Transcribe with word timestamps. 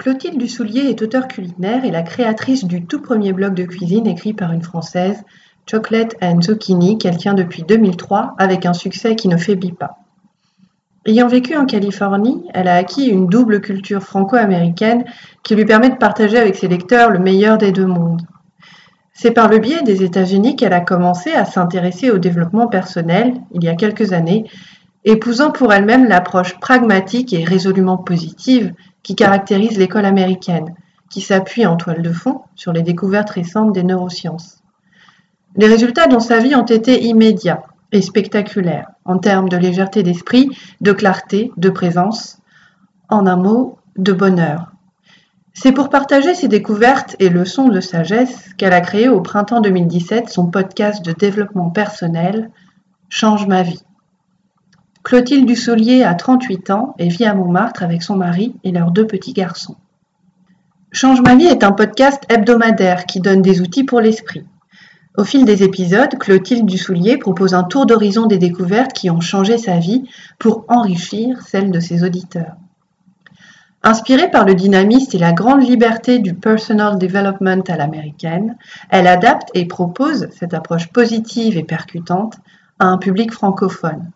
Clotilde 0.00 0.38
Dussoulier 0.38 0.88
est 0.88 1.02
auteure 1.02 1.28
culinaire 1.28 1.84
et 1.84 1.90
la 1.90 2.00
créatrice 2.00 2.64
du 2.64 2.86
tout 2.86 3.02
premier 3.02 3.34
blog 3.34 3.52
de 3.52 3.64
cuisine 3.64 4.06
écrit 4.06 4.32
par 4.32 4.50
une 4.50 4.62
Française, 4.62 5.22
Chocolate 5.70 6.16
and 6.22 6.40
Zucchini, 6.40 6.96
qu'elle 6.96 7.18
tient 7.18 7.34
depuis 7.34 7.64
2003 7.64 8.34
avec 8.38 8.64
un 8.64 8.72
succès 8.72 9.14
qui 9.14 9.28
ne 9.28 9.36
faiblit 9.36 9.74
pas. 9.74 9.98
Ayant 11.04 11.28
vécu 11.28 11.54
en 11.54 11.66
Californie, 11.66 12.42
elle 12.54 12.68
a 12.68 12.76
acquis 12.76 13.08
une 13.08 13.26
double 13.26 13.60
culture 13.60 14.02
franco-américaine 14.02 15.04
qui 15.42 15.54
lui 15.54 15.66
permet 15.66 15.90
de 15.90 15.96
partager 15.96 16.38
avec 16.38 16.56
ses 16.56 16.68
lecteurs 16.68 17.10
le 17.10 17.18
meilleur 17.18 17.58
des 17.58 17.70
deux 17.70 17.84
mondes. 17.84 18.22
C'est 19.12 19.32
par 19.32 19.50
le 19.50 19.58
biais 19.58 19.82
des 19.82 20.02
États-Unis 20.02 20.56
qu'elle 20.56 20.72
a 20.72 20.80
commencé 20.80 21.30
à 21.32 21.44
s'intéresser 21.44 22.10
au 22.10 22.16
développement 22.16 22.68
personnel 22.68 23.34
il 23.52 23.62
y 23.62 23.68
a 23.68 23.74
quelques 23.74 24.14
années, 24.14 24.46
épousant 25.04 25.50
pour 25.50 25.74
elle-même 25.74 26.06
l'approche 26.06 26.58
pragmatique 26.58 27.34
et 27.34 27.44
résolument 27.44 27.98
positive 27.98 28.72
qui 29.02 29.14
caractérise 29.14 29.78
l'école 29.78 30.04
américaine, 30.04 30.74
qui 31.10 31.20
s'appuie 31.20 31.66
en 31.66 31.76
toile 31.76 32.02
de 32.02 32.12
fond 32.12 32.42
sur 32.54 32.72
les 32.72 32.82
découvertes 32.82 33.30
récentes 33.30 33.72
des 33.72 33.82
neurosciences. 33.82 34.62
Les 35.56 35.66
résultats 35.66 36.06
dans 36.06 36.20
sa 36.20 36.38
vie 36.38 36.54
ont 36.54 36.64
été 36.64 37.02
immédiats 37.04 37.64
et 37.92 38.02
spectaculaires 38.02 38.90
en 39.04 39.18
termes 39.18 39.48
de 39.48 39.56
légèreté 39.56 40.02
d'esprit, 40.02 40.48
de 40.80 40.92
clarté, 40.92 41.50
de 41.56 41.70
présence, 41.70 42.38
en 43.08 43.26
un 43.26 43.36
mot, 43.36 43.78
de 43.96 44.12
bonheur. 44.12 44.72
C'est 45.52 45.72
pour 45.72 45.88
partager 45.90 46.34
ses 46.34 46.46
découvertes 46.46 47.16
et 47.18 47.28
leçons 47.28 47.68
de 47.68 47.80
sagesse 47.80 48.54
qu'elle 48.56 48.72
a 48.72 48.80
créé 48.80 49.08
au 49.08 49.20
printemps 49.20 49.60
2017 49.60 50.28
son 50.28 50.46
podcast 50.46 51.04
de 51.04 51.12
développement 51.12 51.70
personnel 51.70 52.50
Change 53.08 53.48
ma 53.48 53.64
vie. 53.64 53.82
Clotilde 55.02 55.46
Dussolier 55.46 56.04
a 56.04 56.14
38 56.14 56.70
ans 56.70 56.94
et 56.98 57.08
vit 57.08 57.24
à 57.24 57.34
Montmartre 57.34 57.82
avec 57.82 58.02
son 58.02 58.16
mari 58.16 58.54
et 58.64 58.70
leurs 58.70 58.90
deux 58.90 59.06
petits 59.06 59.32
garçons. 59.32 59.76
Change 60.92 61.22
ma 61.22 61.36
vie 61.36 61.46
est 61.46 61.64
un 61.64 61.72
podcast 61.72 62.24
hebdomadaire 62.28 63.06
qui 63.06 63.20
donne 63.20 63.40
des 63.40 63.62
outils 63.62 63.84
pour 63.84 64.00
l'esprit. 64.00 64.44
Au 65.16 65.24
fil 65.24 65.44
des 65.44 65.62
épisodes, 65.62 66.18
Clotilde 66.18 66.66
Dussoulier 66.66 67.16
propose 67.16 67.54
un 67.54 67.64
tour 67.64 67.86
d'horizon 67.86 68.26
des 68.26 68.38
découvertes 68.38 68.92
qui 68.92 69.10
ont 69.10 69.20
changé 69.20 69.56
sa 69.56 69.78
vie 69.78 70.04
pour 70.38 70.64
enrichir 70.68 71.40
celle 71.42 71.70
de 71.70 71.80
ses 71.80 72.04
auditeurs. 72.04 72.56
Inspirée 73.82 74.30
par 74.30 74.44
le 74.44 74.54
dynamisme 74.54 75.16
et 75.16 75.20
la 75.20 75.32
grande 75.32 75.62
liberté 75.62 76.18
du 76.18 76.34
personal 76.34 76.98
development 76.98 77.62
à 77.68 77.76
l'américaine, 77.76 78.56
elle 78.90 79.06
adapte 79.06 79.48
et 79.54 79.64
propose 79.64 80.28
cette 80.38 80.52
approche 80.52 80.88
positive 80.88 81.56
et 81.56 81.64
percutante 81.64 82.36
à 82.78 82.86
un 82.86 82.98
public 82.98 83.32
francophone. 83.32 84.10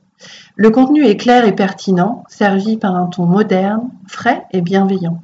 Le 0.57 0.71
contenu 0.71 1.05
est 1.05 1.17
clair 1.17 1.45
et 1.45 1.55
pertinent, 1.55 2.25
servi 2.29 2.77
par 2.77 2.95
un 2.95 3.07
ton 3.07 3.27
moderne, 3.27 3.89
frais 4.07 4.45
et 4.53 4.61
bienveillant. 4.61 5.23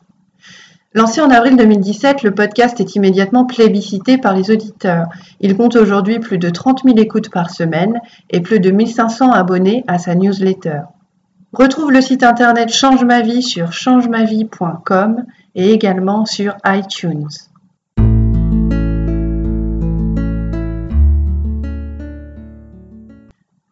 Lancé 0.93 1.21
en 1.21 1.31
avril 1.31 1.57
2017, 1.57 2.25
le 2.25 2.35
podcast 2.35 2.81
est 2.81 2.97
immédiatement 2.97 3.45
plébiscité 3.45 4.19
par 4.19 4.35
les 4.35 4.51
auditeurs. 4.51 5.07
Il 5.41 5.57
compte 5.57 5.77
aujourd'hui 5.77 6.19
plus 6.19 6.39
de 6.39 6.51
30 6.51 6.83
000 6.85 6.99
écoutes 6.99 7.31
par 7.31 7.51
semaine 7.51 8.01
et 8.29 8.41
plus 8.41 8.59
de 8.59 8.73
1500 8.73 9.31
abonnés 9.31 9.85
à 9.87 9.99
sa 9.99 10.17
newsletter. 10.17 10.81
Retrouve 11.53 11.93
le 11.93 12.01
site 12.01 12.25
internet 12.25 12.73
Change 12.73 13.05
sur 13.41 13.73
changemavie.com 13.73 15.25
et 15.55 15.71
également 15.73 16.25
sur 16.25 16.57
iTunes. 16.67 17.29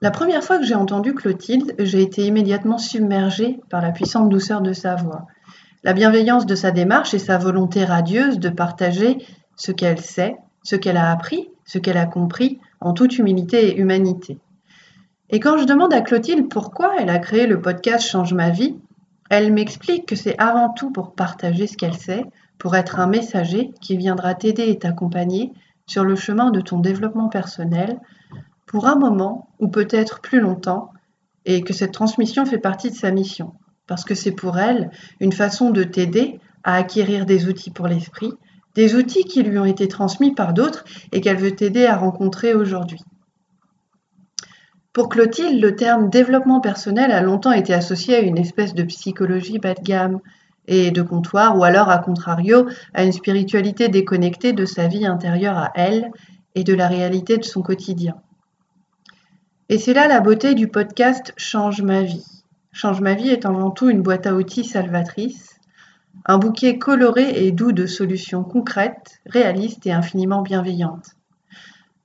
La 0.00 0.12
première 0.12 0.44
fois 0.44 0.58
que 0.58 0.64
j'ai 0.64 0.76
entendu 0.76 1.12
Clotilde, 1.12 1.74
j'ai 1.80 2.02
été 2.02 2.24
immédiatement 2.24 2.78
submergée 2.78 3.58
par 3.68 3.82
la 3.82 3.90
puissante 3.90 4.28
douceur 4.28 4.60
de 4.60 4.72
sa 4.72 4.94
voix, 4.94 5.26
la 5.82 5.92
bienveillance 5.92 6.46
de 6.46 6.54
sa 6.54 6.70
démarche 6.70 7.14
et 7.14 7.18
sa 7.18 7.36
volonté 7.36 7.84
radieuse 7.84 8.38
de 8.38 8.48
partager 8.48 9.18
ce 9.56 9.72
qu'elle 9.72 10.00
sait, 10.00 10.36
ce 10.62 10.76
qu'elle 10.76 10.96
a 10.96 11.10
appris, 11.10 11.48
ce 11.64 11.78
qu'elle 11.78 11.96
a 11.96 12.06
compris, 12.06 12.60
en 12.80 12.92
toute 12.92 13.18
humilité 13.18 13.70
et 13.70 13.76
humanité. 13.76 14.38
Et 15.30 15.40
quand 15.40 15.58
je 15.58 15.64
demande 15.64 15.92
à 15.92 16.00
Clotilde 16.00 16.48
pourquoi 16.48 16.92
elle 17.00 17.10
a 17.10 17.18
créé 17.18 17.48
le 17.48 17.60
podcast 17.60 18.08
Change 18.08 18.34
ma 18.34 18.50
vie, 18.50 18.76
elle 19.30 19.52
m'explique 19.52 20.06
que 20.06 20.14
c'est 20.16 20.38
avant 20.38 20.68
tout 20.68 20.92
pour 20.92 21.12
partager 21.12 21.66
ce 21.66 21.76
qu'elle 21.76 21.96
sait, 21.96 22.24
pour 22.58 22.76
être 22.76 23.00
un 23.00 23.08
messager 23.08 23.72
qui 23.80 23.96
viendra 23.96 24.36
t'aider 24.36 24.68
et 24.68 24.78
t'accompagner 24.78 25.52
sur 25.88 26.04
le 26.04 26.14
chemin 26.14 26.52
de 26.52 26.60
ton 26.60 26.78
développement 26.78 27.28
personnel, 27.28 27.98
pour 28.68 28.86
un 28.86 28.94
moment 28.94 29.48
ou 29.58 29.66
peut-être 29.68 30.20
plus 30.20 30.40
longtemps, 30.40 30.92
et 31.44 31.62
que 31.62 31.72
cette 31.72 31.92
transmission 31.92 32.44
fait 32.44 32.58
partie 32.58 32.90
de 32.90 32.94
sa 32.94 33.10
mission, 33.10 33.54
parce 33.86 34.04
que 34.04 34.14
c'est 34.14 34.32
pour 34.32 34.58
elle 34.58 34.90
une 35.18 35.32
façon 35.32 35.70
de 35.70 35.82
t'aider 35.82 36.38
à 36.62 36.74
acquérir 36.74 37.24
des 37.24 37.48
outils 37.48 37.70
pour 37.70 37.88
l'esprit, 37.88 38.32
des 38.74 38.94
outils 38.94 39.24
qui 39.24 39.42
lui 39.42 39.58
ont 39.58 39.64
été 39.64 39.88
transmis 39.88 40.34
par 40.34 40.52
d'autres 40.52 40.84
et 41.10 41.20
qu'elle 41.20 41.38
veut 41.38 41.56
t'aider 41.56 41.86
à 41.86 41.96
rencontrer 41.96 42.54
aujourd'hui. 42.54 43.00
Pour 44.92 45.08
Clotilde, 45.08 45.60
le 45.60 45.74
terme 45.74 46.10
développement 46.10 46.60
personnel 46.60 47.10
a 47.10 47.22
longtemps 47.22 47.52
été 47.52 47.72
associé 47.72 48.16
à 48.16 48.20
une 48.20 48.36
espèce 48.36 48.74
de 48.74 48.82
psychologie 48.82 49.58
bas 49.58 49.74
de 49.74 49.82
gamme 49.82 50.20
et 50.66 50.90
de 50.90 51.00
comptoir, 51.00 51.56
ou 51.56 51.64
alors, 51.64 51.88
à 51.88 51.98
contrario, 51.98 52.66
à 52.92 53.04
une 53.04 53.12
spiritualité 53.12 53.88
déconnectée 53.88 54.52
de 54.52 54.66
sa 54.66 54.88
vie 54.88 55.06
intérieure 55.06 55.56
à 55.56 55.72
elle 55.74 56.10
et 56.54 56.64
de 56.64 56.74
la 56.74 56.88
réalité 56.88 57.38
de 57.38 57.44
son 57.44 57.62
quotidien. 57.62 58.16
Et 59.70 59.76
c'est 59.76 59.92
là 59.92 60.08
la 60.08 60.20
beauté 60.20 60.54
du 60.54 60.66
podcast 60.68 61.34
Change 61.36 61.82
ma 61.82 62.00
vie. 62.02 62.24
Change 62.72 63.02
ma 63.02 63.12
vie 63.12 63.28
est 63.28 63.44
avant 63.44 63.70
tout 63.70 63.90
une 63.90 64.00
boîte 64.00 64.26
à 64.26 64.34
outils 64.34 64.64
salvatrice, 64.64 65.60
un 66.24 66.38
bouquet 66.38 66.78
coloré 66.78 67.44
et 67.44 67.52
doux 67.52 67.72
de 67.72 67.84
solutions 67.84 68.44
concrètes, 68.44 69.20
réalistes 69.26 69.86
et 69.86 69.92
infiniment 69.92 70.40
bienveillantes. 70.40 71.16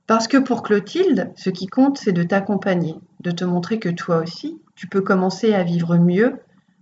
Parce 0.07 0.27
que 0.27 0.35
pour 0.35 0.61
Clotilde, 0.61 1.31
ce 1.37 1.49
qui 1.49 1.67
compte, 1.67 1.97
c'est 1.97 2.11
de 2.11 2.23
t'accompagner, 2.23 2.95
de 3.21 3.31
te 3.31 3.45
montrer 3.45 3.79
que 3.79 3.87
toi 3.87 4.17
aussi, 4.17 4.59
tu 4.75 4.87
peux 4.87 5.01
commencer 5.01 5.53
à 5.53 5.63
vivre 5.63 5.95
mieux 5.95 6.41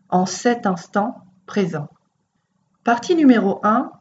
en 0.10 0.26
cet 0.26 0.66
instant 0.66 1.16
présent. 1.46 1.90
Partie 2.84 3.14
numéro 3.14 3.60
1. 3.62 3.92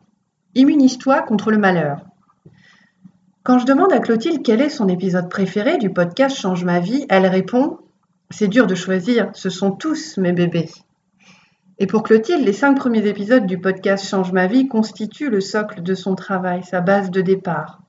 Immunise-toi 0.55 1.21
contre 1.21 1.51
le 1.51 1.59
malheur. 1.59 2.07
Quand 3.43 3.59
je 3.59 3.65
demande 3.65 3.91
à 3.95 4.01
Clotilde 4.01 4.43
quel 4.45 4.61
est 4.61 4.69
son 4.69 4.87
épisode 4.89 5.31
préféré 5.31 5.79
du 5.79 5.89
podcast 5.89 6.37
Change 6.37 6.63
ma 6.63 6.79
vie, 6.79 7.07
elle 7.09 7.25
répond 7.27 7.79
C'est 8.29 8.49
dur 8.49 8.67
de 8.67 8.75
choisir, 8.75 9.31
ce 9.33 9.49
sont 9.49 9.71
tous 9.71 10.19
mes 10.19 10.33
bébés. 10.33 10.69
Et 11.79 11.87
pour 11.87 12.03
Clotilde, 12.03 12.45
les 12.45 12.53
cinq 12.53 12.75
premiers 12.75 13.07
épisodes 13.07 13.47
du 13.47 13.59
podcast 13.59 14.07
Change 14.07 14.33
ma 14.33 14.47
vie 14.47 14.69
constituent 14.69 15.31
le 15.31 15.41
socle 15.41 15.83
de 15.83 15.95
son 15.95 16.17
travail, 16.17 16.65
sa 16.65 16.83
base 16.83 17.11
de 17.11 17.23
départ. 17.23 17.81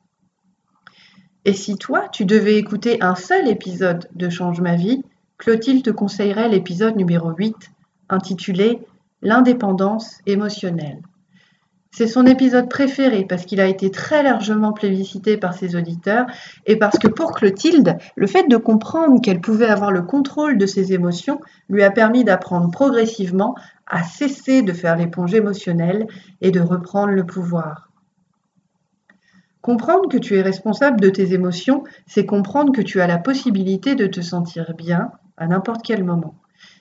Et 1.44 1.52
si 1.52 1.76
toi, 1.76 2.08
tu 2.08 2.24
devais 2.24 2.56
écouter 2.56 3.02
un 3.02 3.16
seul 3.16 3.50
épisode 3.50 4.08
de 4.16 4.30
Change 4.30 4.62
ma 4.62 4.78
vie, 4.78 5.04
Clotilde 5.38 5.84
te 5.84 5.90
conseillerait 5.90 6.48
l'épisode 6.48 6.96
numéro 6.96 7.30
8, 7.30 7.56
intitulé 8.08 8.80
L'indépendance 9.22 10.20
émotionnelle. 10.26 11.02
C'est 11.94 12.08
son 12.08 12.26
épisode 12.26 12.70
préféré 12.70 13.26
parce 13.26 13.46
qu'il 13.46 13.60
a 13.60 13.68
été 13.68 13.92
très 13.92 14.24
largement 14.24 14.72
plébiscité 14.72 15.36
par 15.36 15.54
ses 15.54 15.76
auditeurs 15.76 16.26
et 16.66 16.78
parce 16.78 16.98
que 16.98 17.10
pour 17.10 17.34
Clotilde, 17.34 17.98
le 18.16 18.28
fait 18.28 18.48
de 18.48 18.56
comprendre 18.56 19.22
qu'elle 19.22 19.42
pouvait 19.42 19.68
avoir 19.68 19.92
le 19.92 20.02
contrôle 20.02 20.58
de 20.58 20.66
ses 20.66 20.94
émotions 20.94 21.42
lui 21.68 21.84
a 21.84 21.92
permis 21.92 22.24
d'apprendre 22.24 22.72
progressivement 22.72 23.56
à 23.88 24.04
cesser 24.04 24.62
de 24.62 24.72
faire 24.72 24.96
l'éponge 24.96 25.34
émotionnelle 25.34 26.08
et 26.40 26.52
de 26.52 26.62
reprendre 26.62 27.12
le 27.12 27.26
pouvoir. 27.26 27.90
Comprendre 29.60 30.08
que 30.08 30.18
tu 30.18 30.38
es 30.38 30.42
responsable 30.42 31.02
de 31.02 31.10
tes 31.10 31.34
émotions, 31.34 31.84
c'est 32.08 32.26
comprendre 32.26 32.72
que 32.72 32.82
tu 32.82 33.02
as 33.02 33.08
la 33.08 33.18
possibilité 33.18 33.96
de 33.96 34.08
te 34.08 34.22
sentir 34.22 34.74
bien 34.78 35.12
à 35.36 35.46
n'importe 35.46 35.82
quel 35.84 36.06
moment, 36.06 36.36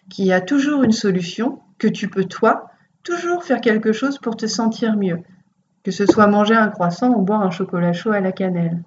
qu'il 0.09 0.27
y 0.27 0.33
a 0.33 0.41
toujours 0.41 0.85
une 0.85 0.93
solution, 0.93 1.59
que 1.79 1.89
tu 1.89 2.09
peux 2.09 2.25
toi 2.25 2.71
toujours 3.03 3.45
faire 3.45 3.61
quelque 3.61 3.93
chose 3.93 4.19
pour 4.19 4.37
te 4.37 4.47
sentir 4.47 4.97
mieux, 4.97 5.21
que 5.83 5.91
ce 5.91 6.07
soit 6.07 6.27
manger 6.27 6.55
un 6.55 6.69
croissant 6.69 7.11
ou 7.11 7.23
boire 7.23 7.43
un 7.43 7.51
chocolat 7.51 7.93
chaud 7.93 8.13
à 8.13 8.21
la 8.21 8.33
cannelle. 8.33 8.83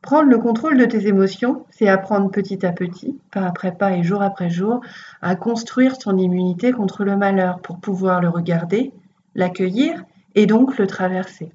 Prendre 0.00 0.30
le 0.30 0.38
contrôle 0.38 0.78
de 0.78 0.84
tes 0.84 1.06
émotions, 1.06 1.66
c'est 1.70 1.88
apprendre 1.88 2.30
petit 2.30 2.64
à 2.64 2.72
petit, 2.72 3.18
pas 3.32 3.42
après 3.42 3.72
pas 3.72 3.92
et 3.92 4.02
jour 4.02 4.22
après 4.22 4.48
jour, 4.48 4.80
à 5.20 5.34
construire 5.34 5.98
ton 5.98 6.16
immunité 6.16 6.72
contre 6.72 7.04
le 7.04 7.16
malheur 7.16 7.60
pour 7.60 7.78
pouvoir 7.78 8.20
le 8.20 8.28
regarder, 8.28 8.92
l'accueillir 9.34 10.04
et 10.34 10.46
donc 10.46 10.78
le 10.78 10.86
traverser. 10.86 11.52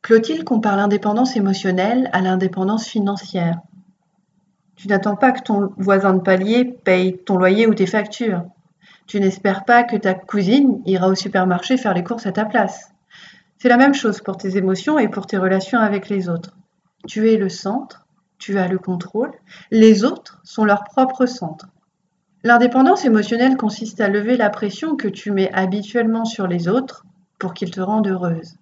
Clotilde 0.00 0.44
compare 0.44 0.76
l'indépendance 0.76 1.36
émotionnelle 1.36 2.08
à 2.12 2.20
l'indépendance 2.20 2.86
financière. 2.86 3.60
Tu 4.76 4.88
n'attends 4.88 5.16
pas 5.16 5.32
que 5.32 5.42
ton 5.42 5.72
voisin 5.76 6.14
de 6.14 6.20
palier 6.20 6.64
paye 6.64 7.18
ton 7.18 7.36
loyer 7.36 7.66
ou 7.66 7.74
tes 7.74 7.86
factures. 7.86 8.44
Tu 9.10 9.18
n'espères 9.18 9.64
pas 9.64 9.82
que 9.82 9.96
ta 9.96 10.14
cousine 10.14 10.82
ira 10.86 11.08
au 11.08 11.16
supermarché 11.16 11.76
faire 11.76 11.94
les 11.94 12.04
courses 12.04 12.26
à 12.26 12.30
ta 12.30 12.44
place. 12.44 12.92
C'est 13.58 13.68
la 13.68 13.76
même 13.76 13.92
chose 13.92 14.20
pour 14.20 14.36
tes 14.36 14.56
émotions 14.56 15.00
et 15.00 15.08
pour 15.08 15.26
tes 15.26 15.36
relations 15.36 15.80
avec 15.80 16.08
les 16.08 16.28
autres. 16.28 16.56
Tu 17.08 17.28
es 17.28 17.36
le 17.36 17.48
centre, 17.48 18.06
tu 18.38 18.56
as 18.56 18.68
le 18.68 18.78
contrôle, 18.78 19.32
les 19.72 20.04
autres 20.04 20.40
sont 20.44 20.64
leur 20.64 20.84
propre 20.84 21.26
centre. 21.26 21.66
L'indépendance 22.44 23.04
émotionnelle 23.04 23.56
consiste 23.56 24.00
à 24.00 24.08
lever 24.08 24.36
la 24.36 24.48
pression 24.48 24.94
que 24.94 25.08
tu 25.08 25.32
mets 25.32 25.52
habituellement 25.52 26.24
sur 26.24 26.46
les 26.46 26.68
autres 26.68 27.04
pour 27.40 27.52
qu'ils 27.52 27.72
te 27.72 27.80
rendent 27.80 28.06
heureuse, 28.06 28.58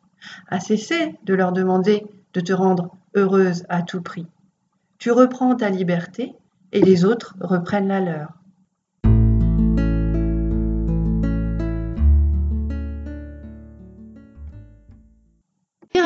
à 0.48 0.60
cesser 0.60 1.18
de 1.24 1.34
leur 1.34 1.52
demander 1.52 2.06
de 2.32 2.40
te 2.40 2.54
rendre 2.54 2.96
heureuse 3.14 3.66
à 3.68 3.82
tout 3.82 4.00
prix. 4.00 4.26
Tu 4.98 5.10
reprends 5.10 5.54
ta 5.56 5.68
liberté 5.68 6.34
et 6.72 6.80
les 6.80 7.04
autres 7.04 7.36
reprennent 7.38 7.88
la 7.88 8.00
leur. 8.00 8.38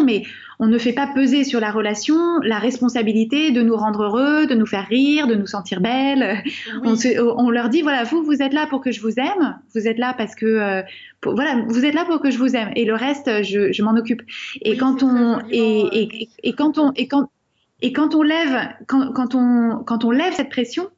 Mais 0.05 0.23
on 0.59 0.67
ne 0.67 0.79
fait 0.79 0.93
pas 0.93 1.07
peser 1.07 1.45
sur 1.45 1.61
la 1.61 1.71
relation 1.71 2.39
la 2.43 2.59
responsabilité 2.59 3.51
de 3.51 3.63
nous 3.63 3.77
rendre 3.77 4.05
heureux, 4.05 4.47
de 4.47 4.55
nous 4.55 4.67
faire 4.67 4.87
rire, 4.87 5.27
de 5.27 5.35
nous 5.35 5.47
sentir 5.47 5.81
belles. 5.81 6.43
On, 6.85 7.51
leur 7.51 7.69
dit 7.69 7.83
voilà, 7.83 8.05
vous, 8.05 8.23
vous 8.23 8.43
êtes 8.43 8.53
là 8.53 8.67
pour 8.67 8.81
que 8.81 8.93
je 8.93 9.01
vous 9.01 9.19
aime, 9.19 9.59
vous 9.75 9.87
êtes 9.89 9.99
là 9.99 10.15
parce 10.17 10.35
que 10.35 10.47
euh, 10.47 10.83
voilà, 11.25 11.63
vous 11.67 11.85
êtes 11.85 11.95
là 11.95 12.05
pour 12.05 12.21
que 12.21 12.31
je 12.31 12.39
vous 12.39 12.57
aime, 12.57 12.71
et 12.77 12.85
le 12.85 12.95
reste, 12.95 13.43
je, 13.43 13.83
m'en 13.83 13.97
occupe. 13.97 14.23
Et 14.63 14.77
quand 14.77 15.03
on 15.03 15.41
et, 15.51 16.29
et, 16.43 16.53
quand 16.53 16.79
on 16.79 16.93
et 16.93 17.09
quand 17.09 17.31
et 17.81 17.93
quand 17.93 18.15
on 18.15 18.23
lève 18.23 18.69
quand, 18.87 19.13
quand 19.13 19.35
on 19.35 19.83
quand 19.85 20.05
on 20.05 20.11
lève 20.11 20.33
cette 20.35 20.51
pression, 20.51 20.89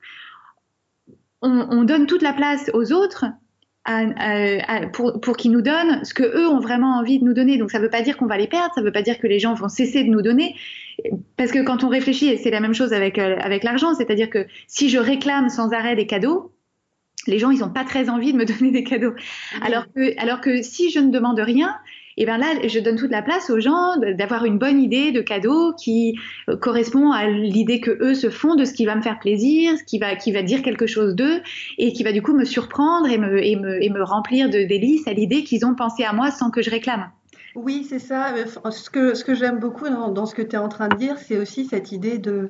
on, 1.43 1.67
on 1.71 1.85
donne 1.85 2.07
toute 2.07 2.23
la 2.23 2.33
place 2.33 2.71
aux 2.75 2.93
autres 2.93 3.25
pour, 4.93 5.21
pour 5.21 5.37
qu'ils 5.37 5.51
nous 5.51 5.63
donnent 5.63 6.05
ce 6.05 6.15
que 6.15 6.23
eux 6.23 6.49
ont 6.49 6.61
vraiment 6.61 6.97
envie 6.97 7.19
de 7.19 7.25
nous 7.25 7.35
donner. 7.35 7.59
Donc 7.59 7.71
ça 7.71 7.79
ne 7.79 7.85
veut 7.85 7.91
pas 7.91 8.03
dire 8.03 8.17
qu'on 8.17 8.27
va 8.27 8.39
les 8.39 8.47
perdre, 8.47 8.73
ça 8.75 8.81
ne 8.81 8.87
veut 8.87 8.93
pas 8.93 9.03
dire 9.03 9.19
que 9.19 9.27
les 9.27 9.39
gens 9.39 9.55
vont 9.55 9.69
cesser 9.69 10.05
de 10.05 10.11
nous 10.11 10.23
donner, 10.23 10.55
parce 11.37 11.53
que 11.53 11.63
quand 11.63 11.85
on 11.85 11.89
réfléchit, 11.89 12.39
c'est 12.39 12.51
la 12.51 12.61
même 12.61 12.75
chose 12.75 12.93
avec 12.93 13.19
euh, 13.19 13.37
avec 13.41 13.65
l'argent, 13.65 13.95
c'est-à-dire 13.95 14.31
que 14.31 14.47
si 14.67 14.89
je 14.89 14.99
réclame 14.99 15.49
sans 15.49 15.73
arrêt 15.73 15.97
des 15.97 16.07
cadeaux, 16.07 16.53
les 17.27 17.39
gens 17.39 17.51
ils 17.51 17.61
n'ont 17.61 17.73
pas 17.73 17.85
très 17.85 18.09
envie 18.09 18.33
de 18.33 18.39
me 18.39 18.45
donner 18.59 18.71
des 18.71 18.85
cadeaux. 18.85 19.15
Alors 19.63 19.87
que 19.95 20.19
alors 20.21 20.41
que 20.41 20.63
si 20.63 20.91
je 20.91 21.01
ne 21.01 21.11
demande 21.11 21.39
rien, 21.39 21.77
et 22.17 22.25
bien 22.25 22.39
là, 22.39 22.47
je 22.67 22.79
donne 22.81 22.97
toute 22.97 23.11
la 23.11 23.23
place 23.23 23.51
aux 23.51 23.61
gens 23.61 23.97
d'avoir 23.97 24.45
une 24.45 24.59
bonne 24.59 24.81
idée 24.81 25.13
de 25.13 25.21
cadeau 25.21 25.73
qui 25.75 26.17
euh, 26.49 26.57
correspond 26.57 27.11
à 27.11 27.29
l'idée 27.29 27.81
que 27.81 27.91
eux 28.01 28.15
se 28.15 28.31
font 28.31 28.55
de 28.55 28.65
ce 28.65 28.73
qui 28.73 28.87
va 28.87 28.95
me 28.95 29.03
faire 29.03 29.19
plaisir, 29.19 29.77
ce 29.79 29.85
qui 29.85 29.99
va, 29.99 30.15
qui 30.17 30.33
va 30.33 30.43
dire 30.43 30.63
quelque 30.63 30.87
chose 30.87 31.15
d'eux 31.15 31.41
et 31.79 31.93
qui 31.93 32.05
va 32.05 32.13
du 32.13 32.23
coup 32.23 32.35
me 32.35 32.45
surprendre 32.45 33.09
et 33.09 33.19
me, 33.19 33.43
et 33.43 33.57
me, 33.57 33.83
et 33.83 33.91
me 33.91 34.03
remplir 34.03 34.49
de 34.49 34.63
délices 34.65 35.07
à 35.09 35.13
l'idée 35.13 35.45
qu'ils 35.45 35.67
ont 35.67 35.75
pensé 35.75 36.05
à 36.05 36.13
moi 36.13 36.31
sans 36.31 36.51
que 36.51 36.63
je 36.63 36.71
réclame. 36.71 37.11
Oui, 37.55 37.87
c'est 37.89 38.01
ça. 38.01 38.35
Ce 38.71 38.91
que, 38.91 39.15
ce 39.15 39.25
que 39.25 39.35
j'aime 39.35 39.61
beaucoup 39.61 39.89
dans, 39.89 40.27
ce 40.27 40.35
que 40.35 40.43
tu 40.43 40.57
es 40.57 40.59
en 40.59 40.69
train 40.69 40.89
de 40.89 40.97
dire, 40.97 41.19
c'est 41.19 41.39
aussi 41.39 41.67
cette 41.67 41.93
idée 41.93 42.19
de 42.19 42.49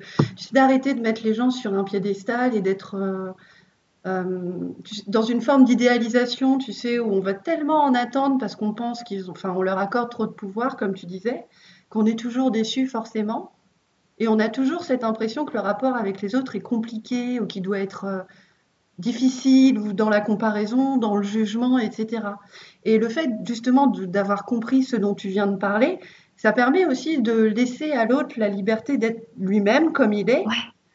d'arrêter 0.53 0.95
de 0.95 1.01
mettre 1.01 1.23
les 1.25 1.35
gens 1.35 1.51
sur 1.51 1.75
un 1.75 1.85
piédestal 1.85 2.55
et 2.55 2.63
d'être 2.63 2.95
euh, 2.95 3.29
euh, 3.29 3.33
dans 4.05 5.23
une 5.23 5.41
forme 5.41 5.65
d'idéalisation, 5.65 6.59
tu 6.59 6.73
sais, 6.73 6.99
où 6.99 7.11
on 7.13 7.21
va 7.21 7.33
tellement 7.33 7.85
en 7.85 7.95
attendre 7.95 8.37
parce 8.39 8.55
qu'on 8.55 8.75
pense 8.75 9.03
qu'ils 9.03 9.31
ont, 9.31 9.33
enfin, 9.33 9.55
on 9.57 9.63
leur 9.63 9.79
accorde 9.79 10.11
trop 10.11 10.27
de 10.27 10.33
pouvoir, 10.33 10.77
comme 10.77 10.95
tu 10.95 11.07
disais, 11.07 11.47
qu'on 11.89 12.05
est 12.05 12.19
toujours 12.19 12.51
déçu 12.51 12.87
forcément. 12.87 13.53
Et 14.19 14.29
on 14.29 14.39
a 14.39 14.49
toujours 14.49 14.85
cette 14.85 15.05
impression 15.05 15.45
que 15.45 15.55
le 15.55 15.61
rapport 15.61 15.97
avec 15.97 16.21
les 16.21 16.35
autres 16.35 16.55
est 16.55 16.61
compliqué 16.61 17.41
ou 17.41 17.47
qu'il 17.47 17.63
doit 17.63 17.79
être 17.79 18.05
euh, 18.05 18.21
difficile 18.99 19.79
ou 19.79 19.93
dans 19.93 20.11
la 20.11 20.21
comparaison, 20.21 20.99
dans 20.99 21.17
le 21.17 21.23
jugement, 21.23 21.79
etc. 21.79 22.23
Et 22.85 22.99
le 22.99 23.09
fait 23.09 23.31
justement 23.47 23.87
d'avoir 23.87 24.45
compris 24.45 24.83
ce 24.83 24.97
dont 24.97 25.15
tu 25.15 25.29
viens 25.29 25.47
de 25.47 25.57
parler, 25.57 25.99
ça 26.37 26.53
permet 26.53 26.85
aussi 26.85 27.21
de 27.21 27.43
laisser 27.43 27.93
à 27.93 28.05
l'autre 28.05 28.35
la 28.37 28.49
liberté 28.49 28.99
d'être 28.99 29.29
lui-même 29.39 29.93
comme 29.93 30.13
il 30.13 30.29
est 30.31 30.45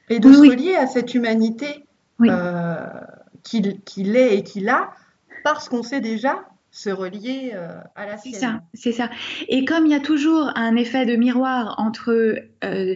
et 0.09 0.19
de 0.19 0.31
se 0.31 0.39
relier 0.39 0.75
à 0.75 0.87
cette 0.87 1.13
humanité 1.13 1.85
euh, 2.21 2.87
qu'il 3.43 4.15
est 4.15 4.37
et 4.37 4.43
qu'il 4.43 4.69
a, 4.69 4.91
parce 5.43 5.69
qu'on 5.69 5.83
sait 5.83 6.01
déjà 6.01 6.45
se 6.71 6.89
relier 6.89 7.51
euh, 7.55 7.79
à 7.95 8.05
la 8.05 8.17
sienne. 8.17 8.33
C'est 8.33 8.39
ça, 8.39 8.61
c'est 8.73 8.91
ça. 8.91 9.09
Et 9.47 9.65
comme 9.65 9.85
il 9.85 9.91
y 9.91 9.95
a 9.95 9.99
toujours 9.99 10.51
un 10.55 10.75
effet 10.75 11.05
de 11.05 11.15
miroir 11.15 11.75
entre 11.77 12.11
euh, 12.63 12.95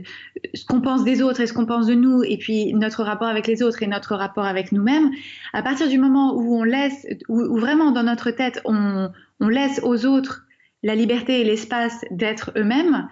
ce 0.53 0.65
qu'on 0.65 0.81
pense 0.81 1.03
des 1.03 1.23
autres 1.23 1.41
et 1.41 1.47
ce 1.47 1.53
qu'on 1.53 1.65
pense 1.65 1.87
de 1.87 1.95
nous, 1.95 2.23
et 2.23 2.37
puis 2.37 2.73
notre 2.73 3.03
rapport 3.03 3.27
avec 3.27 3.47
les 3.47 3.63
autres 3.63 3.81
et 3.81 3.87
notre 3.87 4.15
rapport 4.15 4.45
avec 4.45 4.71
nous-mêmes, 4.71 5.09
à 5.53 5.63
partir 5.63 5.89
du 5.89 5.97
moment 5.97 6.35
où 6.35 6.55
on 6.55 6.63
laisse, 6.63 7.07
où, 7.29 7.57
vraiment 7.57 7.91
dans 7.91 8.03
notre 8.03 8.29
tête, 8.31 8.61
on, 8.65 9.09
on 9.39 9.47
laisse 9.47 9.79
aux 9.83 10.05
autres 10.05 10.45
la 10.83 10.95
liberté 10.95 11.41
et 11.41 11.43
l'espace 11.43 12.05
d'être 12.11 12.51
eux-mêmes, 12.55 13.07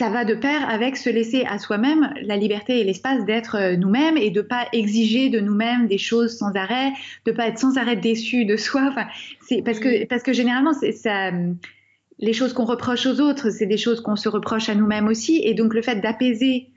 ça 0.00 0.08
va 0.08 0.24
de 0.24 0.32
pair 0.32 0.66
avec 0.66 0.96
se 0.96 1.10
laisser 1.10 1.44
à 1.44 1.58
soi-même 1.58 2.14
la 2.22 2.38
liberté 2.38 2.80
et 2.80 2.84
l'espace 2.84 3.26
d'être 3.26 3.56
euh, 3.56 3.76
nous-mêmes 3.76 4.16
et 4.16 4.30
de 4.30 4.40
pas 4.40 4.66
exiger 4.72 5.28
de 5.28 5.40
nous-mêmes 5.40 5.88
des 5.88 5.98
choses 5.98 6.38
sans 6.38 6.52
arrêt, 6.54 6.92
de 7.26 7.32
pas 7.32 7.48
être 7.48 7.58
sans 7.58 7.76
arrêt 7.76 7.96
déçu 7.96 8.46
de 8.46 8.56
soi. 8.66 8.88
Enfin, 8.90 9.06
c'est 9.46 9.60
parce 9.60 9.78
que 9.78 10.06
parce 10.06 10.22
que 10.22 10.32
généralement 10.32 10.72
ça. 10.72 11.32
Les 12.22 12.34
choses 12.34 12.52
qu'on 12.52 12.66
reproche 12.66 13.06
aux 13.06 13.20
autres, 13.20 13.50
c'est 13.50 13.66
des 13.66 13.78
choses 13.78 14.00
qu'on 14.00 14.16
se 14.16 14.28
reproche 14.28 14.68
à 14.68 14.74
nous-mêmes 14.74 15.06
aussi, 15.06 15.40
et 15.44 15.54
donc 15.54 15.72
le 15.74 15.80
fait 15.80 15.96
d'apaiser 15.96 16.68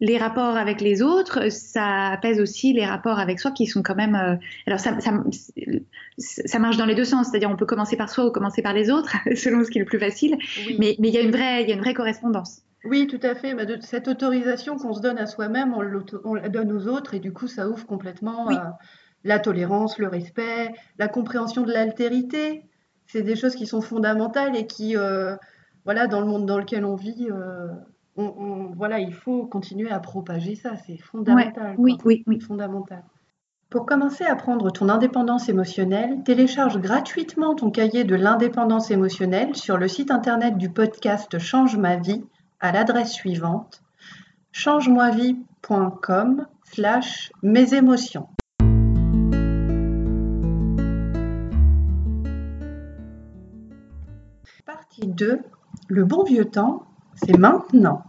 les 0.00 0.18
rapports 0.18 0.56
avec 0.56 0.80
les 0.80 1.02
autres, 1.02 1.50
ça 1.50 2.10
apaise 2.10 2.40
aussi 2.40 2.72
les 2.72 2.84
rapports 2.84 3.18
avec 3.18 3.40
soi 3.40 3.50
qui 3.50 3.66
sont 3.66 3.82
quand 3.82 3.96
même. 3.96 4.14
Euh, 4.14 4.36
alors 4.66 4.78
ça, 4.78 5.00
ça, 5.00 5.12
ça, 6.18 6.58
marche 6.60 6.76
dans 6.76 6.86
les 6.86 6.94
deux 6.94 7.04
sens, 7.04 7.28
c'est-à-dire 7.28 7.50
on 7.50 7.56
peut 7.56 7.66
commencer 7.66 7.96
par 7.96 8.08
soi 8.08 8.26
ou 8.26 8.30
commencer 8.30 8.62
par 8.62 8.72
les 8.72 8.88
autres, 8.90 9.16
selon 9.36 9.64
ce 9.64 9.70
qui 9.70 9.78
est 9.78 9.82
le 9.82 9.86
plus 9.86 9.98
facile. 9.98 10.36
Mais, 10.78 10.94
mais 11.00 11.08
il 11.08 11.14
y 11.14 11.18
a 11.18 11.22
une 11.22 11.32
vraie, 11.32 11.62
il 11.62 11.68
y 11.68 11.72
a 11.72 11.74
une 11.74 11.80
vraie 11.80 11.94
correspondance. 11.94 12.62
Oui, 12.84 13.06
tout 13.06 13.20
à 13.22 13.34
fait. 13.34 13.56
cette 13.82 14.08
autorisation 14.08 14.76
qu'on 14.76 14.94
se 14.94 15.00
donne 15.00 15.18
à 15.18 15.26
soi-même, 15.26 15.74
on, 15.74 16.34
la 16.34 16.48
donne 16.48 16.72
aux 16.72 16.86
autres 16.86 17.14
et 17.14 17.20
du 17.20 17.32
coup, 17.32 17.48
ça 17.48 17.68
ouvre 17.68 17.86
complètement 17.86 18.48
la 19.24 19.38
tolérance, 19.38 19.98
le 19.98 20.08
respect, 20.08 20.72
la 20.98 21.08
compréhension 21.08 21.62
de 21.62 21.72
l'altérité. 21.72 22.64
C'est 23.06 23.22
des 23.22 23.36
choses 23.36 23.54
qui 23.54 23.66
sont 23.66 23.80
fondamentales 23.80 24.54
et 24.56 24.66
qui, 24.66 24.96
euh, 24.96 25.34
voilà, 25.84 26.06
dans 26.06 26.20
le 26.20 26.26
monde 26.26 26.46
dans 26.46 26.58
lequel 26.58 26.84
on 26.84 26.94
vit, 26.94 27.28
euh, 27.30 27.68
on, 28.16 28.72
voilà, 28.76 29.00
il 29.00 29.14
faut 29.14 29.46
continuer 29.46 29.90
à 29.90 29.98
propager 29.98 30.54
ça. 30.54 30.76
C'est 30.76 30.98
fondamental. 30.98 31.74
oui, 31.78 31.96
oui, 32.04 32.22
oui. 32.26 32.40
Fondamental. 32.40 33.02
Pour 33.70 33.84
commencer 33.86 34.24
à 34.24 34.34
prendre 34.34 34.70
ton 34.70 34.88
indépendance 34.88 35.48
émotionnelle, 35.48 36.22
télécharge 36.24 36.78
gratuitement 36.78 37.54
ton 37.54 37.70
cahier 37.70 38.04
de 38.04 38.14
l'indépendance 38.14 38.90
émotionnelle 38.90 39.54
sur 39.56 39.76
le 39.76 39.88
site 39.88 40.10
internet 40.10 40.56
du 40.56 40.70
podcast 40.70 41.38
Change 41.38 41.76
ma 41.76 41.96
vie 41.96 42.24
à 42.60 42.72
l'adresse 42.72 43.12
suivante 43.12 43.82
changemoivie.com 44.52 46.46
slash 46.64 47.32
mes 47.42 47.74
émotions. 47.74 48.28
Partie 54.66 55.06
2. 55.06 55.40
Le 55.88 56.04
bon 56.04 56.24
vieux 56.24 56.46
temps, 56.46 56.82
c'est 57.14 57.38
maintenant. 57.38 58.02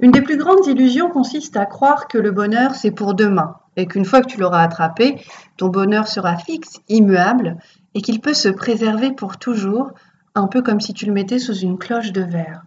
Une 0.00 0.10
des 0.10 0.22
plus 0.22 0.36
grandes 0.36 0.66
illusions 0.66 1.10
consiste 1.10 1.56
à 1.56 1.66
croire 1.66 2.08
que 2.08 2.18
le 2.18 2.32
bonheur, 2.32 2.74
c'est 2.74 2.90
pour 2.90 3.14
demain, 3.14 3.56
et 3.76 3.86
qu'une 3.86 4.04
fois 4.04 4.20
que 4.20 4.26
tu 4.26 4.40
l'auras 4.40 4.62
attrapé, 4.62 5.24
ton 5.56 5.68
bonheur 5.68 6.08
sera 6.08 6.36
fixe, 6.36 6.80
immuable, 6.88 7.58
et 7.94 8.02
qu'il 8.02 8.20
peut 8.20 8.34
se 8.34 8.48
préserver 8.48 9.12
pour 9.12 9.36
toujours 9.36 9.92
un 10.34 10.46
peu 10.46 10.62
comme 10.62 10.80
si 10.80 10.94
tu 10.94 11.06
le 11.06 11.12
mettais 11.12 11.38
sous 11.38 11.56
une 11.56 11.78
cloche 11.78 12.12
de 12.12 12.22
verre. 12.22 12.62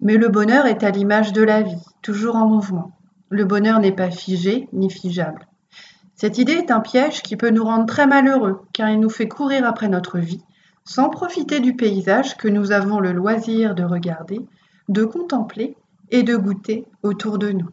Mais 0.00 0.16
le 0.16 0.28
bonheur 0.28 0.66
est 0.66 0.82
à 0.82 0.90
l'image 0.90 1.32
de 1.32 1.42
la 1.42 1.62
vie, 1.62 1.84
toujours 2.02 2.36
en 2.36 2.48
mouvement. 2.48 2.92
Le 3.30 3.44
bonheur 3.44 3.78
n'est 3.78 3.94
pas 3.94 4.10
figé 4.10 4.68
ni 4.72 4.90
figeable. 4.90 5.46
Cette 6.16 6.38
idée 6.38 6.52
est 6.52 6.70
un 6.70 6.80
piège 6.80 7.22
qui 7.22 7.36
peut 7.36 7.50
nous 7.50 7.64
rendre 7.64 7.86
très 7.86 8.06
malheureux, 8.06 8.62
car 8.72 8.90
il 8.90 9.00
nous 9.00 9.10
fait 9.10 9.28
courir 9.28 9.64
après 9.66 9.88
notre 9.88 10.18
vie, 10.18 10.42
sans 10.84 11.08
profiter 11.08 11.60
du 11.60 11.74
paysage 11.74 12.36
que 12.36 12.48
nous 12.48 12.72
avons 12.72 13.00
le 13.00 13.12
loisir 13.12 13.74
de 13.74 13.84
regarder, 13.84 14.40
de 14.88 15.04
contempler 15.04 15.76
et 16.10 16.22
de 16.22 16.36
goûter 16.36 16.84
autour 17.02 17.38
de 17.38 17.50
nous. 17.50 17.70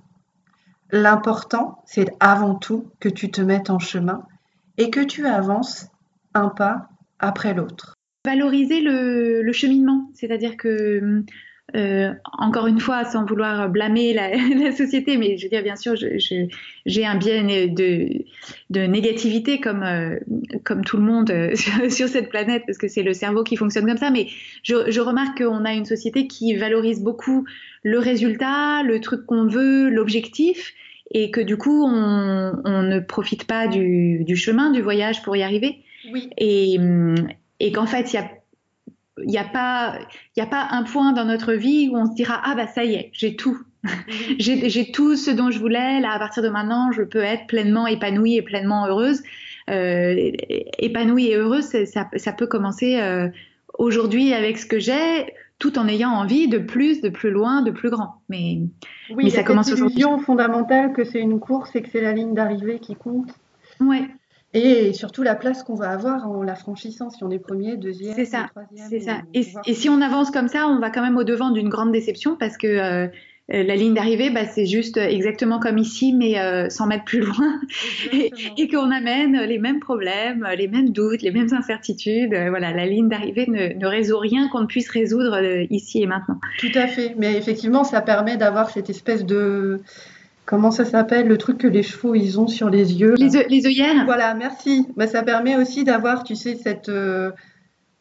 L'important, 0.92 1.84
c'est 1.86 2.16
avant 2.20 2.56
tout 2.56 2.86
que 3.00 3.10
tu 3.10 3.30
te 3.30 3.42
mettes 3.42 3.70
en 3.70 3.80
chemin 3.80 4.24
et 4.78 4.90
que 4.90 5.02
tu 5.02 5.26
avances 5.26 5.88
un 6.34 6.50
pas 6.50 6.90
après 7.20 7.54
l'autre 7.54 7.99
valoriser 8.30 8.82
le, 8.82 9.52
cheminement. 9.52 10.12
C'est-à-dire 10.14 10.56
que 10.56 11.24
euh, 11.76 12.12
encore 12.38 12.68
une 12.68 12.80
fois, 12.80 13.06
sans 13.06 13.26
vouloir 13.26 13.70
blâmer 13.70 14.14
la, 14.14 14.72
société, 14.76 15.18
mais 15.18 15.38
je 15.38 15.44
veux 15.44 15.50
dire, 15.50 15.64
bien 15.64 15.76
sûr, 15.76 15.94
j'ai 15.96 17.06
un 17.06 17.16
bien 17.16 17.44
de, 17.44 18.24
de 18.70 18.82
négativité 18.82 19.60
comme, 19.60 19.84
euh, 19.84 20.18
comme 20.64 20.84
tout 20.84 20.98
le 20.98 21.04
monde 21.04 21.30
euh, 21.32 21.56
sur, 21.90 22.08
cette 22.08 22.30
planète, 22.30 22.64
parce 22.66 22.78
que 22.78 22.88
c'est 22.88 23.04
le 23.04 23.14
cerveau 23.14 23.44
qui 23.44 23.56
fonctionne 23.56 23.86
comme 23.86 23.98
ça, 23.98 24.12
mais 24.12 24.28
je, 24.64 24.90
je 24.90 25.02
remarque 25.02 25.44
qu'on 25.44 25.66
a 25.66 25.74
une 25.74 25.86
société 25.86 26.28
qui 26.28 26.56
valorise 26.56 27.02
beaucoup 27.02 27.46
le 27.84 28.00
résultat, 28.00 28.84
le 28.84 29.00
truc 29.00 29.26
qu'on 29.26 29.46
veut, 29.48 29.90
l'objectif, 29.90 30.74
et 31.12 31.32
que 31.32 31.42
du 31.42 31.58
coup, 31.58 31.84
on, 31.86 32.54
on, 32.66 32.84
ne 32.84 33.00
profite 33.00 33.46
pas 33.46 33.68
du, 33.68 34.24
du, 34.24 34.36
chemin, 34.36 34.72
du 34.72 34.82
voyage 34.82 35.24
pour 35.24 35.36
y 35.36 35.42
arriver. 35.42 35.80
Oui. 36.12 36.30
Et, 36.38 36.78
et 37.60 37.72
qu'en 37.72 37.86
fait, 37.86 38.14
il 38.14 38.16
y 38.16 38.20
a 38.20 38.30
il 39.24 39.30
n'y 39.30 39.38
a, 39.38 39.44
pas, 39.44 40.00
a 40.38 40.46
pas 40.46 40.68
un 40.72 40.84
point 40.84 41.12
dans 41.12 41.26
notre 41.26 41.54
vie 41.54 41.90
où 41.92 41.98
on 41.98 42.06
se 42.06 42.14
dira 42.14 42.42
Ah, 42.44 42.56
bah 42.56 42.68
ça 42.68 42.84
y 42.84 42.96
est, 42.96 43.10
j'ai 43.14 43.36
tout. 43.36 43.60
j'ai 44.40 44.92
tout 44.92 45.16
ce 45.16 45.32
dont 45.32 45.52
je 45.52 45.60
voulais. 45.60 46.00
Là, 46.00 46.12
à 46.12 46.20
partir 46.20 46.44
de 46.44 46.50
maintenant, 46.50 46.92
je 46.92 47.04
peux 47.04 47.24
être 47.24 47.48
pleinement 47.48 47.88
épanouie 47.88 48.36
et 48.36 48.42
pleinement 48.42 48.88
heureuse. 48.88 49.22
Euh, 49.70 50.32
épanouie 50.80 51.28
et 51.28 51.36
heureuse, 51.36 51.66
ça, 51.86 52.10
ça, 52.16 52.34
peut 52.34 52.48
commencer 52.48 53.00
euh, 53.00 53.30
aujourd'hui 53.78 54.34
avec 54.34 54.58
ce 54.58 54.66
que 54.66 54.80
j'ai, 54.80 55.34
tout 55.60 55.78
en 55.78 55.88
ayant 55.88 56.10
envie 56.10 56.48
de 56.48 56.58
plus, 56.58 57.02
de 57.02 57.10
plus 57.10 57.30
loin, 57.30 57.62
de 57.62 57.72
plus 57.72 57.90
grand. 57.90 58.16
Mais, 58.30 58.60
oui, 59.12 59.26
mais 59.26 59.30
ça 59.30 59.44
commence 59.44 59.72
aujourd'hui. 59.72 60.04
fondamentale 60.26 60.92
que 60.94 61.04
c'est 61.04 61.20
une 61.20 61.40
course 61.40 61.76
et 61.76 61.84
que 61.84 61.90
c'est 61.92 62.02
la 62.02 62.14
ligne 62.14 62.34
d'arrivée 62.34 62.80
qui 62.80 62.96
compte. 62.96 63.30
Ouais. 63.80 64.08
Et 64.54 64.94
surtout 64.94 65.22
la 65.24 65.36
place 65.36 65.64
qu'on 65.64 65.76
va 65.76 65.90
avoir 65.90 66.30
en 66.30 66.42
la 66.42 66.56
franchissant, 66.56 67.10
si 67.10 67.24
on 67.24 67.30
est 67.30 67.40
premier, 67.40 67.78
deuxième, 67.78 68.16
c'est 68.16 68.26
ça, 68.26 68.50
C'est 68.90 69.00
ça. 69.00 69.22
Et, 69.34 69.44
si 69.44 69.90
on 69.90 70.02
avance 70.02 70.32
comme 70.32 70.48
ça, 70.48 70.68
on 70.68 70.80
va 70.80 70.90
quand 70.90 71.04
même 71.04 71.18
au 71.18 71.24
devant 71.24 71.52
d'une 71.52 71.70
grande 71.70 71.92
déception 71.92 72.36
parce 72.36 72.58
que 72.58 72.68
euh, 72.68 73.08
euh, 73.52 73.64
la 73.64 73.76
ligne 73.76 73.96
d'arrivée, 73.96 74.30
bah, 74.30 74.46
c'est 74.46 74.68
juste 74.68 74.98
exactement 74.98 75.60
comme 75.60 75.80
ici, 75.80 76.14
mais 76.14 76.40
euh, 76.40 76.70
100 76.70 76.88
mètres 76.88 77.04
plus 77.04 77.22
loin, 77.22 77.60
et, 78.58 78.68
qu'on 78.68 78.92
amène 78.92 79.42
les 79.42 79.58
mêmes 79.58 79.80
problèmes, 79.80 80.48
les 80.56 80.68
mêmes 80.68 80.92
doutes, 80.92 81.24
les 81.24 81.32
mêmes 81.32 81.52
incertitudes. 81.54 82.34
Euh, 82.34 82.50
voilà, 82.50 82.72
la 82.72 82.86
ligne 82.86 83.10
d'arrivée 83.10 83.48
ne, 83.48 83.74
ne, 83.74 83.88
résout 83.88 84.20
rien 84.20 84.50
qu'on 84.50 84.62
ne 84.62 84.68
puisse 84.68 84.90
résoudre 84.90 85.40
ici 85.72 86.04
et 86.04 86.06
maintenant. 86.06 86.40
Tout 86.60 86.72
à 86.76 86.88
fait. 86.88 87.16
Mais 87.18 87.36
effectivement, 87.38 87.84
ça 87.84 88.02
permet 88.02 88.38
d'avoir 88.38 88.70
cette 88.70 88.90
espèce 88.90 89.26
de 89.26 89.82
Comment 90.50 90.72
ça 90.72 90.84
s'appelle 90.84 91.28
Le 91.28 91.38
truc 91.38 91.60
que 91.60 91.68
les 91.68 91.84
chevaux, 91.84 92.16
ils 92.16 92.40
ont 92.40 92.48
sur 92.48 92.72
les 92.72 93.00
yeux. 93.00 93.14
Les, 93.18 93.46
les 93.48 93.68
œillères? 93.68 94.04
Voilà, 94.06 94.34
merci. 94.34 94.88
Bah, 94.98 95.06
ça 95.06 95.22
permet 95.22 95.56
aussi 95.56 95.84
d'avoir, 95.84 96.24
tu 96.24 96.36
sais, 96.36 96.56
cette... 96.56 96.90
Euh, 96.90 97.32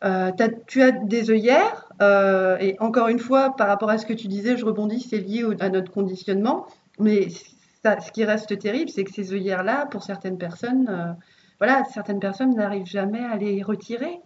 euh, 0.02 0.30
tu 0.66 0.80
as 0.80 0.92
des 0.92 1.30
œillères, 1.30 1.92
euh, 2.00 2.56
et 2.58 2.74
encore 2.80 3.08
une 3.08 3.18
fois, 3.18 3.54
par 3.54 3.68
rapport 3.68 3.90
à 3.90 3.98
ce 3.98 4.06
que 4.06 4.14
tu 4.14 4.28
disais, 4.28 4.56
je 4.56 4.64
rebondis, 4.64 5.00
c'est 5.00 5.18
lié 5.18 5.44
à 5.60 5.68
notre 5.68 5.92
conditionnement. 5.92 6.66
Mais 6.98 7.28
ce 7.28 8.12
qui 8.12 8.24
reste 8.24 8.58
terrible, 8.58 8.88
c'est 8.88 9.04
que 9.04 9.12
ces 9.12 9.34
œillères-là, 9.34 9.84
pour 9.84 10.02
certaines 10.02 10.38
personnes, 10.38 11.16
voilà, 11.58 11.84
certaines 11.92 12.18
personnes 12.18 12.54
n'arrivent 12.54 12.86
jamais 12.86 13.22
à 13.26 13.36
les 13.36 13.62
retirer. 13.62 14.20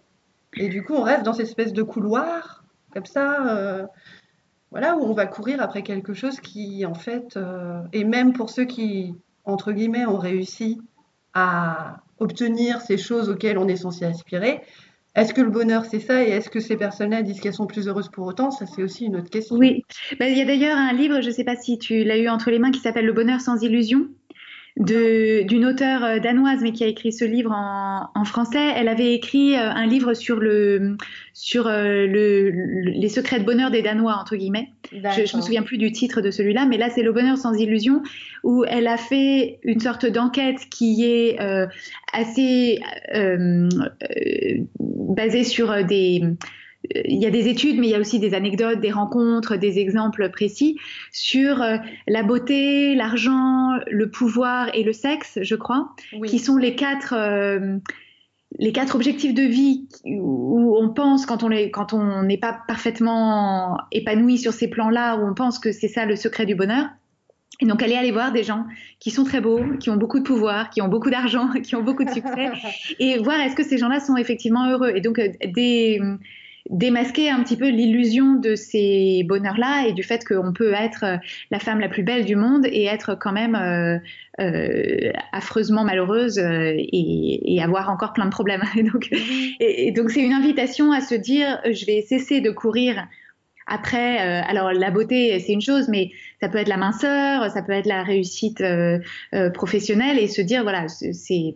Et 0.55 0.69
du 0.69 0.81
coup, 0.81 0.93
on 0.93 1.03
reste 1.03 1.23
dans 1.23 1.33
cette 1.33 1.47
espèce 1.47 1.73
de 1.73 1.83
couloir, 1.83 2.63
comme 2.93 3.05
ça 3.05 3.89
voilà, 4.73 4.97
où 4.97 5.03
on 5.03 5.13
va 5.13 5.27
courir 5.27 5.61
après 5.61 5.83
quelque 5.83 6.15
chose 6.15 6.39
qui, 6.39 6.83
en 6.83 6.95
fait, 6.95 7.37
euh, 7.37 7.79
et 7.93 8.03
même 8.03 8.33
pour 8.33 8.49
ceux 8.49 8.65
qui, 8.65 9.13
entre 9.45 9.71
guillemets, 9.71 10.07
ont 10.07 10.17
réussi 10.17 10.81
à 11.35 11.97
obtenir 12.17 12.81
ces 12.81 12.97
choses 12.97 13.29
auxquelles 13.29 13.59
on 13.59 13.67
est 13.67 13.75
censé 13.75 14.03
aspirer, 14.03 14.61
est-ce 15.15 15.35
que 15.35 15.41
le 15.41 15.51
bonheur, 15.51 15.85
c'est 15.85 15.99
ça? 15.99 16.23
Et 16.23 16.29
est-ce 16.29 16.49
que 16.49 16.59
ces 16.59 16.75
personnes-là 16.75 17.21
disent 17.21 17.39
qu'elles 17.39 17.53
sont 17.53 17.67
plus 17.67 17.87
heureuses 17.87 18.09
pour 18.09 18.25
autant? 18.25 18.49
Ça, 18.49 18.65
c'est 18.65 18.81
aussi 18.81 19.05
une 19.05 19.15
autre 19.15 19.29
question. 19.29 19.57
Oui. 19.57 19.83
Ben, 20.19 20.31
il 20.31 20.39
y 20.39 20.41
a 20.41 20.45
d'ailleurs 20.45 20.75
un 20.75 20.91
livre, 20.91 21.21
je 21.21 21.27
ne 21.27 21.33
sais 21.33 21.43
pas 21.43 21.55
si 21.55 21.77
tu 21.77 22.03
l'as 22.03 22.17
eu 22.17 22.27
entre 22.27 22.49
les 22.49 22.57
mains, 22.57 22.71
qui 22.71 22.79
s'appelle 22.79 23.05
Le 23.05 23.13
bonheur 23.13 23.41
sans 23.41 23.61
illusion 23.61 24.07
d'une 24.77 25.65
auteure 25.65 26.03
euh, 26.03 26.19
danoise, 26.19 26.61
mais 26.61 26.71
qui 26.71 26.83
a 26.83 26.87
écrit 26.87 27.11
ce 27.11 27.25
livre 27.25 27.51
en, 27.51 28.09
en 28.15 28.25
français. 28.25 28.71
Elle 28.75 28.87
avait 28.87 29.13
écrit 29.13 29.55
euh, 29.55 29.69
un 29.69 29.85
livre 29.85 30.13
sur 30.15 30.39
le 30.39 30.97
sur 31.33 31.67
euh, 31.67 32.07
le, 32.07 32.49
les 32.49 33.09
secrets 33.09 33.39
de 33.39 33.45
bonheur 33.45 33.69
des 33.69 33.83
Danois 33.83 34.15
entre 34.19 34.35
guillemets. 34.35 34.69
Je, 34.91 35.25
je 35.25 35.37
me 35.37 35.41
souviens 35.41 35.61
plus 35.61 35.77
du 35.77 35.91
titre 35.91 36.21
de 36.21 36.31
celui-là, 36.31 36.65
mais 36.65 36.77
là 36.77 36.89
c'est 36.89 37.03
le 37.03 37.11
bonheur 37.11 37.37
sans 37.37 37.53
illusion, 37.53 38.01
où 38.43 38.63
elle 38.65 38.87
a 38.87 38.97
fait 38.97 39.59
une 39.63 39.79
sorte 39.79 40.07
d'enquête 40.07 40.67
qui 40.71 41.05
est 41.05 41.39
euh, 41.39 41.67
assez 42.11 42.79
euh, 43.13 43.69
basée 44.79 45.43
sur 45.43 45.83
des 45.83 46.23
il 46.91 47.21
y 47.21 47.25
a 47.25 47.29
des 47.29 47.47
études, 47.47 47.79
mais 47.79 47.87
il 47.87 47.91
y 47.91 47.95
a 47.95 47.99
aussi 47.99 48.19
des 48.19 48.33
anecdotes, 48.33 48.79
des 48.79 48.91
rencontres, 48.91 49.55
des 49.55 49.79
exemples 49.79 50.29
précis 50.29 50.77
sur 51.11 51.61
euh, 51.61 51.77
la 52.07 52.23
beauté, 52.23 52.95
l'argent, 52.95 53.79
le 53.89 54.09
pouvoir 54.09 54.69
et 54.73 54.83
le 54.83 54.93
sexe, 54.93 55.39
je 55.41 55.55
crois, 55.55 55.89
qui 56.27 56.39
sont 56.39 56.57
les 56.57 56.75
quatre, 56.75 57.13
euh, 57.13 57.77
les 58.59 58.71
quatre 58.73 58.95
objectifs 58.95 59.33
de 59.33 59.43
vie 59.43 59.87
où 60.05 60.77
on 60.77 60.89
pense, 60.89 61.25
quand 61.25 61.43
on 61.43 61.49
n'est 61.49 61.71
quand 61.71 61.93
on 61.93 62.23
n'est 62.23 62.37
pas 62.37 62.59
parfaitement 62.67 63.77
épanoui 63.91 64.37
sur 64.37 64.53
ces 64.53 64.67
plans-là, 64.67 65.17
où 65.17 65.27
on 65.27 65.33
pense 65.33 65.59
que 65.59 65.71
c'est 65.71 65.87
ça 65.87 66.05
le 66.05 66.15
secret 66.15 66.45
du 66.45 66.55
bonheur. 66.55 66.87
Et 67.61 67.65
donc, 67.65 67.81
aller 67.83 67.95
aller 67.95 68.11
voir 68.11 68.33
des 68.33 68.43
gens 68.43 68.65
qui 68.99 69.11
sont 69.11 69.23
très 69.23 69.39
beaux, 69.39 69.61
qui 69.79 69.89
ont 69.89 69.95
beaucoup 69.95 70.19
de 70.19 70.23
pouvoir, 70.23 70.69
qui 70.69 70.81
ont 70.81 70.87
beaucoup 70.89 71.11
d'argent, 71.11 71.49
qui 71.63 71.75
ont 71.75 71.83
beaucoup 71.83 72.03
de 72.03 72.09
succès, 72.09 72.49
et 72.99 73.19
voir 73.19 73.39
est-ce 73.39 73.55
que 73.55 73.63
ces 73.63 73.77
gens-là 73.77 74.01
sont 74.01 74.17
effectivement 74.17 74.69
heureux. 74.69 74.91
Et 74.93 75.01
donc, 75.01 75.17
euh, 75.19 75.29
des 75.45 76.01
démasquer 76.69 77.29
un 77.29 77.43
petit 77.43 77.57
peu 77.57 77.69
l'illusion 77.69 78.35
de 78.35 78.55
ces 78.55 79.23
bonheurs-là 79.27 79.87
et 79.87 79.93
du 79.93 80.03
fait 80.03 80.25
qu'on 80.25 80.53
peut 80.53 80.73
être 80.73 81.03
euh, 81.03 81.17
la 81.51 81.59
femme 81.59 81.79
la 81.79 81.89
plus 81.89 82.03
belle 82.03 82.25
du 82.25 82.35
monde 82.35 82.65
et 82.65 82.85
être 82.85 83.15
quand 83.15 83.33
même 83.33 83.55
euh, 83.55 83.97
euh, 84.39 85.11
affreusement 85.33 85.83
malheureuse 85.83 86.39
et, 86.39 87.59
avoir 87.61 87.89
encore 87.89 88.13
plein 88.13 88.25
de 88.25 88.29
problèmes. 88.29 88.63
donc, 88.93 89.09
et 89.59 89.91
donc 89.91 90.11
c'est 90.11 90.21
une 90.21 90.33
invitation 90.33 90.91
à 90.91 90.99
se 90.99 91.15
dire 91.15 91.59
je 91.65 91.85
vais 91.85 92.01
cesser 92.01 92.41
de 92.41 92.49
courir 92.49 93.07
après, 93.73 94.21
euh, 94.21 94.43
alors 94.47 94.71
la 94.71 94.91
beauté, 94.91 95.39
c'est 95.39 95.51
une 95.51 95.61
chose, 95.61 95.87
mais 95.89 96.11
ça 96.39 96.47
peut 96.47 96.59
être 96.59 96.67
la 96.67 96.77
minceur, 96.77 97.49
ça 97.49 97.63
peut 97.63 97.71
être 97.71 97.87
la 97.87 98.03
réussite 98.03 98.61
euh, 98.61 98.99
euh, 99.33 99.49
professionnelle 99.49 100.19
et 100.19 100.27
se 100.27 100.41
dire 100.41 100.61
voilà, 100.61 100.87
c'est 100.87 101.53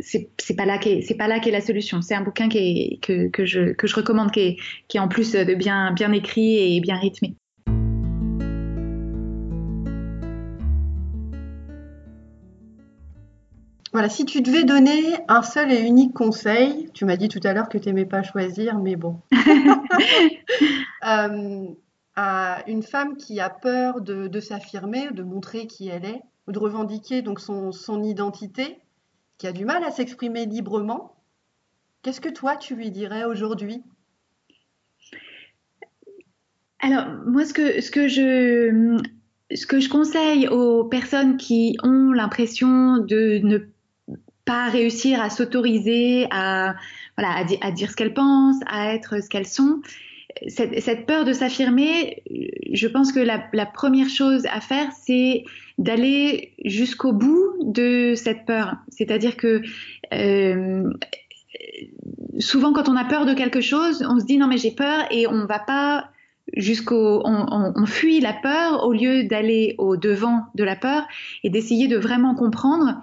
c'est 0.00 0.56
pas 0.56 0.64
là 0.64 0.78
qu'est 0.78 1.02
c'est 1.02 1.16
pas 1.16 1.28
là 1.28 1.40
qu'est 1.40 1.50
la 1.50 1.60
solution. 1.60 2.00
C'est 2.00 2.14
un 2.14 2.22
bouquin 2.22 2.48
qui 2.48 2.58
est, 2.58 2.98
que, 3.02 3.28
que 3.28 3.44
je 3.44 3.72
que 3.72 3.86
je 3.86 3.94
recommande, 3.94 4.30
qui 4.30 4.40
est 4.40 4.56
qui 4.88 4.96
est 4.96 5.00
en 5.00 5.08
plus 5.08 5.32
de 5.32 5.54
bien 5.54 5.92
bien 5.92 6.12
écrit 6.12 6.76
et 6.76 6.80
bien 6.80 6.96
rythmé. 6.96 7.36
Voilà, 13.98 14.10
si 14.10 14.24
tu 14.24 14.42
devais 14.42 14.62
donner 14.62 15.16
un 15.26 15.42
seul 15.42 15.72
et 15.72 15.80
unique 15.80 16.14
conseil, 16.14 16.88
tu 16.94 17.04
m'as 17.04 17.16
dit 17.16 17.28
tout 17.28 17.40
à 17.42 17.52
l'heure 17.52 17.68
que 17.68 17.78
tu 17.78 17.88
n'aimais 17.88 18.04
pas 18.04 18.22
choisir, 18.22 18.78
mais 18.78 18.94
bon, 18.94 19.20
euh, 21.04 21.66
à 22.14 22.62
une 22.68 22.84
femme 22.84 23.16
qui 23.16 23.40
a 23.40 23.50
peur 23.50 24.00
de, 24.00 24.38
s'affirmer, 24.38 25.10
de 25.10 25.24
montrer 25.24 25.66
qui 25.66 25.88
elle 25.88 26.04
est, 26.04 26.22
ou 26.46 26.52
de 26.52 26.60
revendiquer 26.60 27.22
donc 27.22 27.40
son, 27.40 27.72
son 27.72 28.04
identité, 28.04 28.78
qui 29.36 29.48
a 29.48 29.52
du 29.52 29.64
mal 29.64 29.82
à 29.82 29.90
s'exprimer 29.90 30.46
librement, 30.46 31.16
qu'est-ce 32.02 32.20
que 32.20 32.28
toi 32.28 32.54
tu 32.54 32.76
lui 32.76 32.92
dirais 32.92 33.24
aujourd'hui? 33.24 33.82
Alors, 36.78 37.04
moi, 37.26 37.44
ce 37.44 37.52
que, 37.52 37.80
ce 37.80 37.90
que 37.90 38.06
je 38.06 39.02
ce 39.52 39.66
que 39.66 39.80
je 39.80 39.88
conseille 39.88 40.46
aux 40.46 40.84
personnes 40.84 41.36
qui 41.36 41.76
ont 41.82 42.12
l'impression 42.12 42.98
de 42.98 43.40
ne 43.42 43.58
pas 44.48 44.70
réussir 44.70 45.20
à 45.20 45.28
s'autoriser 45.28 46.26
à, 46.30 46.74
voilà, 47.18 47.44
à, 47.60 47.70
dire 47.70 47.90
ce 47.90 47.96
qu'elles 47.96 48.14
pensent, 48.14 48.60
à 48.66 48.94
être 48.94 49.22
ce 49.22 49.28
qu'elles 49.28 49.46
sont. 49.46 49.82
Cette, 50.46 51.04
peur 51.04 51.26
de 51.26 51.34
s'affirmer, 51.34 52.22
je 52.72 52.88
pense 52.88 53.12
que 53.12 53.20
la, 53.20 53.66
première 53.66 54.08
chose 54.08 54.46
à 54.46 54.60
faire, 54.62 54.88
c'est 54.92 55.44
d'aller 55.76 56.54
jusqu'au 56.64 57.12
bout 57.12 57.56
de 57.62 58.14
cette 58.16 58.46
peur. 58.46 58.76
C'est-à-dire 58.88 59.36
que 59.36 59.60
euh, 60.14 60.90
souvent, 62.38 62.72
quand 62.72 62.88
on 62.88 62.96
a 62.96 63.04
peur 63.04 63.26
de 63.26 63.34
quelque 63.34 63.60
chose, 63.60 64.02
on 64.08 64.18
se 64.18 64.24
dit 64.24 64.38
non 64.38 64.46
mais 64.46 64.56
j'ai 64.56 64.70
peur 64.70 65.04
et 65.10 65.26
on 65.26 65.44
va 65.44 65.58
pas 65.58 66.08
jusqu'au, 66.56 67.20
on, 67.26 67.84
fuit 67.84 68.20
la 68.20 68.32
peur 68.32 68.86
au 68.86 68.94
lieu 68.94 69.24
d'aller 69.24 69.74
au 69.76 69.98
devant 69.98 70.46
de 70.54 70.64
la 70.64 70.76
peur 70.76 71.06
et 71.44 71.50
d'essayer 71.50 71.86
de 71.86 71.98
vraiment 71.98 72.34
comprendre 72.34 73.02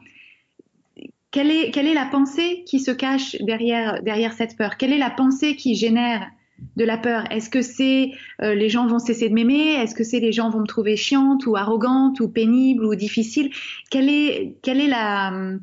quelle 1.36 1.88
est, 1.88 1.94
la 1.94 2.06
pensée 2.06 2.64
qui 2.66 2.80
se 2.80 2.92
cache 2.92 3.36
derrière, 3.42 4.34
cette 4.34 4.56
peur? 4.56 4.78
Quelle 4.78 4.94
est 4.94 4.98
la 4.98 5.10
pensée 5.10 5.58
qui 5.58 5.76
génère 5.76 6.32
de 6.78 6.86
la 6.86 6.98
peur? 6.98 7.30
Est-ce 7.30 7.50
que 7.50 7.62
c'est 7.62 8.12
euh, 8.42 8.56
les 8.56 8.70
gens 8.70 8.88
vont 8.88 9.00
cesser 9.00 9.28
de 9.28 9.34
m'aimer? 9.34 9.74
Est-ce 9.74 9.94
que 9.94 10.06
c'est 10.06 10.22
les 10.22 10.32
gens 10.32 10.50
vont 10.50 10.62
me 10.62 10.66
trouver 10.66 10.96
chiante 10.96 11.46
ou 11.46 11.58
arrogante 11.58 12.22
ou 12.22 12.30
pénible 12.30 12.86
ou 12.86 12.96
difficile? 12.96 13.52
Quelle 13.92 14.10
est, 14.10 14.56
est 14.66 14.88
la, 14.88 15.60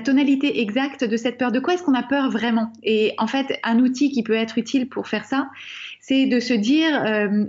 tonalité 0.00 0.62
exacte 0.62 1.04
de 1.04 1.18
cette 1.18 1.36
peur? 1.36 1.52
De 1.52 1.60
quoi 1.60 1.74
est-ce 1.74 1.82
qu'on 1.82 1.92
a 1.92 2.02
peur 2.02 2.30
vraiment? 2.30 2.72
Et 2.82 3.12
en 3.18 3.26
fait, 3.26 3.60
un 3.62 3.78
outil 3.80 4.10
qui 4.10 4.22
peut 4.22 4.32
être 4.32 4.56
utile 4.56 4.88
pour 4.88 5.06
faire 5.06 5.26
ça, 5.26 5.50
c'est 6.00 6.24
de 6.24 6.40
se 6.40 6.54
dire, 6.54 7.04
euh, 7.04 7.44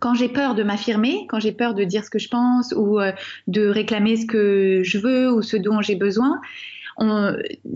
quand 0.00 0.14
j'ai 0.14 0.28
peur 0.28 0.54
de 0.54 0.62
m'affirmer, 0.62 1.26
quand 1.28 1.40
j'ai 1.40 1.52
peur 1.52 1.74
de 1.74 1.84
dire 1.84 2.04
ce 2.04 2.10
que 2.10 2.18
je 2.18 2.28
pense 2.28 2.72
ou 2.76 3.00
euh, 3.00 3.12
de 3.46 3.66
réclamer 3.68 4.16
ce 4.16 4.26
que 4.26 4.82
je 4.82 4.98
veux 4.98 5.32
ou 5.32 5.42
ce 5.42 5.56
dont 5.56 5.80
j'ai 5.80 5.96
besoin, 5.96 6.40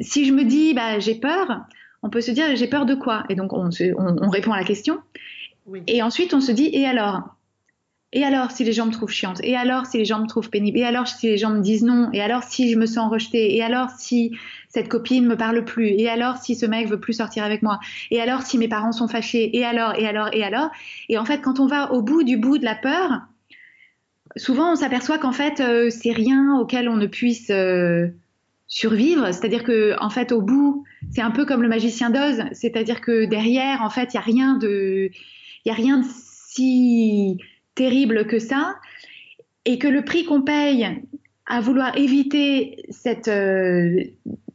si 0.00 0.24
je 0.24 0.32
me 0.32 0.44
dis, 0.44 0.74
bah, 0.74 0.98
j'ai 0.98 1.14
peur, 1.14 1.62
on 2.02 2.10
peut 2.10 2.20
se 2.20 2.30
dire, 2.30 2.56
j'ai 2.56 2.66
peur 2.66 2.86
de 2.86 2.94
quoi? 2.94 3.24
Et 3.28 3.34
donc, 3.34 3.52
on, 3.52 3.70
on, 3.96 4.30
répond 4.30 4.52
à 4.52 4.56
la 4.56 4.64
question. 4.64 4.98
Et 5.86 6.02
ensuite, 6.02 6.34
on 6.34 6.40
se 6.40 6.50
dit, 6.52 6.70
et 6.72 6.86
alors? 6.86 7.36
Et 8.14 8.24
alors 8.24 8.50
si 8.50 8.62
les 8.62 8.72
gens 8.72 8.86
me 8.86 8.92
trouvent 8.92 9.10
chiante? 9.10 9.40
Et 9.42 9.56
alors 9.56 9.86
si 9.86 9.96
les 9.96 10.04
gens 10.04 10.20
me 10.20 10.26
trouvent 10.26 10.50
pénible? 10.50 10.78
Et 10.78 10.84
alors 10.84 11.08
si 11.08 11.28
les 11.28 11.38
gens 11.38 11.48
me 11.50 11.62
disent 11.62 11.82
non? 11.82 12.10
Et 12.12 12.20
alors 12.20 12.42
si 12.42 12.70
je 12.70 12.78
me 12.78 12.84
sens 12.84 13.10
rejetée? 13.10 13.56
Et 13.56 13.62
alors 13.62 13.88
si 13.96 14.36
cette 14.72 14.88
copine 14.88 15.26
me 15.26 15.36
parle 15.36 15.64
plus. 15.64 15.88
Et 15.88 16.08
alors 16.08 16.38
si 16.38 16.54
ce 16.54 16.64
mec 16.64 16.88
veut 16.88 16.98
plus 16.98 17.12
sortir 17.12 17.44
avec 17.44 17.62
moi? 17.62 17.78
Et 18.10 18.20
alors 18.20 18.40
si 18.40 18.56
mes 18.56 18.68
parents 18.68 18.92
sont 18.92 19.06
fâchés? 19.06 19.56
Et 19.56 19.64
alors 19.64 19.94
et 19.98 20.06
alors 20.06 20.30
et 20.32 20.42
alors? 20.42 20.70
Et 21.10 21.18
en 21.18 21.26
fait 21.26 21.42
quand 21.42 21.60
on 21.60 21.66
va 21.66 21.92
au 21.92 22.00
bout 22.00 22.22
du 22.24 22.38
bout 22.38 22.56
de 22.56 22.64
la 22.64 22.74
peur, 22.74 23.20
souvent 24.36 24.72
on 24.72 24.76
s'aperçoit 24.76 25.18
qu'en 25.18 25.32
fait 25.32 25.60
euh, 25.60 25.90
c'est 25.90 26.12
rien 26.12 26.56
auquel 26.58 26.88
on 26.88 26.96
ne 26.96 27.06
puisse 27.06 27.50
euh, 27.50 28.08
survivre. 28.66 29.26
C'est-à-dire 29.26 29.62
que 29.62 29.94
en 30.00 30.08
fait 30.08 30.32
au 30.32 30.40
bout 30.40 30.84
c'est 31.10 31.20
un 31.20 31.32
peu 31.32 31.44
comme 31.44 31.60
le 31.60 31.68
magicien 31.68 32.08
d'Oz. 32.08 32.42
C'est-à-dire 32.52 33.02
que 33.02 33.26
derrière 33.26 33.82
en 33.82 33.90
fait 33.90 34.14
il 34.14 34.16
y 34.16 34.18
a 34.18 34.22
rien 34.22 34.56
de 34.56 35.10
il 35.64 35.68
y 35.68 35.70
a 35.70 35.74
rien 35.74 35.98
de 35.98 36.06
si 36.06 37.36
terrible 37.74 38.26
que 38.26 38.38
ça, 38.38 38.76
et 39.64 39.78
que 39.78 39.88
le 39.88 40.02
prix 40.04 40.24
qu'on 40.24 40.42
paye 40.42 41.02
à 41.46 41.60
vouloir 41.60 41.96
éviter 41.96 42.84
cette, 42.90 43.28
euh, 43.28 44.02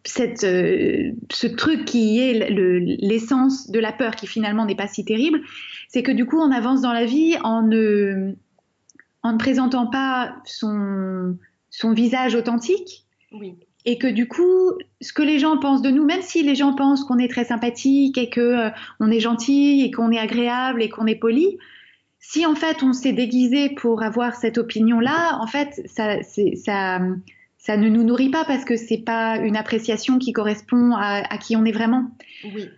cette, 0.07 0.43
euh, 0.43 1.11
ce 1.31 1.47
truc 1.47 1.85
qui 1.85 2.19
est 2.19 2.49
l'essence 2.49 3.69
de 3.69 3.79
la 3.79 3.91
peur, 3.91 4.15
qui 4.15 4.27
finalement 4.27 4.65
n'est 4.65 4.75
pas 4.75 4.87
si 4.87 5.05
terrible, 5.05 5.41
c'est 5.89 6.03
que 6.03 6.11
du 6.11 6.25
coup 6.25 6.39
on 6.39 6.51
avance 6.51 6.81
dans 6.81 6.93
la 6.93 7.05
vie 7.05 7.35
en 7.43 7.61
ne, 7.61 8.33
en 9.23 9.33
ne 9.33 9.37
présentant 9.37 9.87
pas 9.87 10.35
son, 10.45 11.37
son 11.69 11.93
visage 11.93 12.35
authentique. 12.35 13.05
Et 13.85 13.97
que 13.97 14.07
du 14.07 14.27
coup, 14.27 14.73
ce 14.99 15.13
que 15.13 15.21
les 15.21 15.39
gens 15.39 15.57
pensent 15.59 15.81
de 15.81 15.89
nous, 15.89 16.03
même 16.03 16.21
si 16.21 16.43
les 16.43 16.55
gens 16.55 16.73
pensent 16.75 17.05
qu'on 17.05 17.19
est 17.19 17.29
très 17.29 17.45
sympathique 17.45 18.17
et 18.17 18.29
que 18.29 18.41
euh, 18.41 18.69
on 18.99 19.09
est 19.09 19.21
gentil 19.21 19.81
et 19.81 19.91
qu'on 19.91 20.11
est 20.11 20.19
agréable 20.19 20.81
et 20.81 20.89
qu'on 20.89 21.07
est 21.07 21.15
poli, 21.15 21.57
si 22.19 22.45
en 22.45 22.55
fait 22.55 22.83
on 22.83 22.91
s'est 22.91 23.13
déguisé 23.13 23.69
pour 23.69 24.03
avoir 24.03 24.35
cette 24.35 24.57
opinion-là, 24.57 25.37
en 25.39 25.47
fait, 25.47 25.81
ça, 25.85 26.21
ça, 26.23 26.99
ça 27.67 27.75
ne 27.75 27.89
nous 27.89 28.03
nourrit 28.03 28.29
pas 28.29 28.45
parce 28.45 28.63
que 28.63 28.77
c'est 28.77 29.03
pas 29.05 29.35
une 29.39 29.57
appréciation 29.57 30.19
qui 30.19 30.31
correspond 30.31 30.95
à, 30.95 31.37
qui 31.37 31.57
on 31.57 31.65
est 31.65 31.73
vraiment. 31.73 32.05
Oui. 32.45 32.69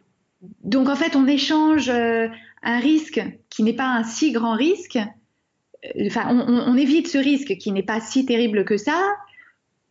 Donc 0.64 0.90
en 0.90 0.96
fait, 0.96 1.16
on 1.16 1.28
échange 1.28 1.90
euh, 1.90 2.28
un 2.64 2.80
risque 2.80 3.22
qui 3.52 3.62
n'est 3.62 3.76
pas 3.76 3.86
un 3.86 4.04
si 4.04 4.32
grand 4.32 4.56
risque. 4.56 4.98
Euh, 4.98 6.08
enfin, 6.08 6.26
on, 6.28 6.76
évite 6.76 7.08
ce 7.08 7.20
risque 7.20 7.56
qui 7.58 7.72
n'est 7.72 7.84
pas 7.84 8.02
si 8.02 8.26
terrible 8.26 8.66
que 8.66 8.78
ça 8.78 9.00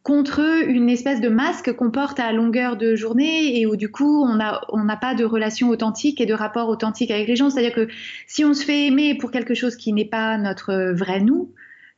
contre 0.03 0.41
une 0.67 0.89
espèce 0.89 1.21
de 1.21 1.29
masque 1.29 1.73
qu'on 1.75 1.93
porte 1.93 2.19
à 2.19 2.33
longueur 2.33 2.77
de 2.77 2.97
journée 2.97 3.61
et 3.61 3.67
où 3.67 3.77
du 3.77 3.93
coup 3.93 4.25
on 4.25 4.35
n'a 4.35 4.63
on 4.71 4.85
pas 5.01 5.15
de 5.15 5.25
relation 5.25 5.69
authentique 5.69 6.21
et 6.21 6.27
de 6.27 6.35
rapport 6.35 6.69
authentique 6.69 7.13
avec 7.13 7.29
les 7.29 7.37
gens. 7.37 7.51
C'est-à-dire 7.51 7.75
que 7.75 7.87
si 8.27 8.45
on 8.45 8.53
se 8.53 8.65
fait 8.65 8.89
aimer 8.89 9.17
pour 9.17 9.31
quelque 9.31 9.55
chose 9.55 9.77
qui 9.77 9.93
n'est 9.93 10.09
pas 10.09 10.37
notre 10.39 10.93
vrai 10.93 11.21
nous, 11.21 11.53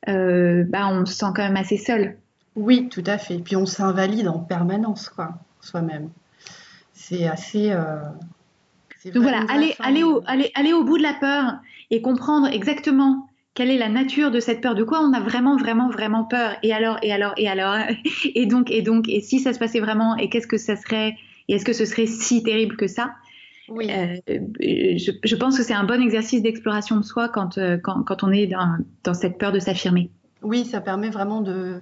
euh, 0.08 0.64
bah 0.64 0.86
on 0.92 1.06
se 1.06 1.14
sent 1.14 1.32
quand 1.34 1.44
même 1.44 1.56
assez 1.56 1.78
seul. 1.78 2.18
Oui, 2.56 2.88
tout 2.88 3.04
à 3.06 3.18
fait. 3.18 3.38
Puis 3.38 3.56
on 3.56 3.66
s'invalide 3.66 4.28
en 4.28 4.38
permanence, 4.38 5.08
quoi, 5.08 5.34
soi-même. 5.60 6.10
C'est 6.92 7.26
assez. 7.26 7.70
Euh, 7.70 8.02
Donc 9.06 9.22
voilà, 9.22 9.44
aller, 9.48 9.74
aller, 9.78 10.02
au, 10.02 10.22
aller, 10.26 10.50
aller 10.54 10.72
au 10.72 10.84
bout 10.84 10.98
de 10.98 11.02
la 11.02 11.14
peur 11.14 11.54
et 11.90 12.02
comprendre 12.02 12.48
exactement 12.48 13.28
quelle 13.54 13.70
est 13.70 13.78
la 13.78 13.88
nature 13.88 14.30
de 14.30 14.40
cette 14.40 14.60
peur 14.60 14.74
De 14.74 14.84
quoi 14.84 15.00
on 15.00 15.12
a 15.12 15.20
vraiment, 15.20 15.56
vraiment, 15.56 15.88
vraiment 15.88 16.24
peur 16.24 16.56
Et 16.62 16.72
alors, 16.72 16.98
et 17.02 17.12
alors, 17.12 17.32
et 17.36 17.48
alors 17.48 17.76
Et 18.34 18.46
donc, 18.46 18.70
et 18.70 18.82
donc, 18.82 19.08
et 19.08 19.20
si 19.20 19.40
ça 19.40 19.52
se 19.52 19.58
passait 19.58 19.80
vraiment 19.80 20.16
Et 20.16 20.28
qu'est-ce 20.28 20.46
que 20.46 20.58
ça 20.58 20.76
serait 20.76 21.16
Et 21.48 21.54
est-ce 21.54 21.64
que 21.64 21.72
ce 21.72 21.84
serait 21.84 22.06
si 22.06 22.42
terrible 22.42 22.76
que 22.76 22.86
ça? 22.86 23.14
Oui. 23.68 23.88
Euh, 23.90 24.16
je, 24.28 25.36
pense 25.36 25.56
que 25.56 25.62
c'est 25.62 25.74
un 25.74 25.84
bon 25.84 26.02
exercice 26.02 26.42
d'exploration 26.42 26.96
de 26.96 27.04
soi 27.04 27.28
quand, 27.28 27.56
euh, 27.56 27.78
quand, 27.78 28.02
quand, 28.02 28.24
on 28.24 28.32
est 28.32 28.48
dans, 28.48 28.78
dans 29.04 29.14
cette 29.14 29.38
peur 29.38 29.52
de 29.52 29.60
s'affirmer. 29.60 30.10
Oui, 30.42 30.64
ça 30.64 30.80
permet 30.80 31.10
vraiment 31.10 31.40
de, 31.40 31.80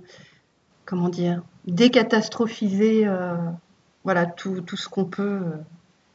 comment 0.88 1.10
dire, 1.10 1.42
décatastrophiser 1.66 3.06
euh, 3.06 3.36
voilà, 4.04 4.24
tout, 4.24 4.62
tout 4.62 4.78
ce 4.78 4.88
qu'on 4.88 5.04
peut. 5.04 5.42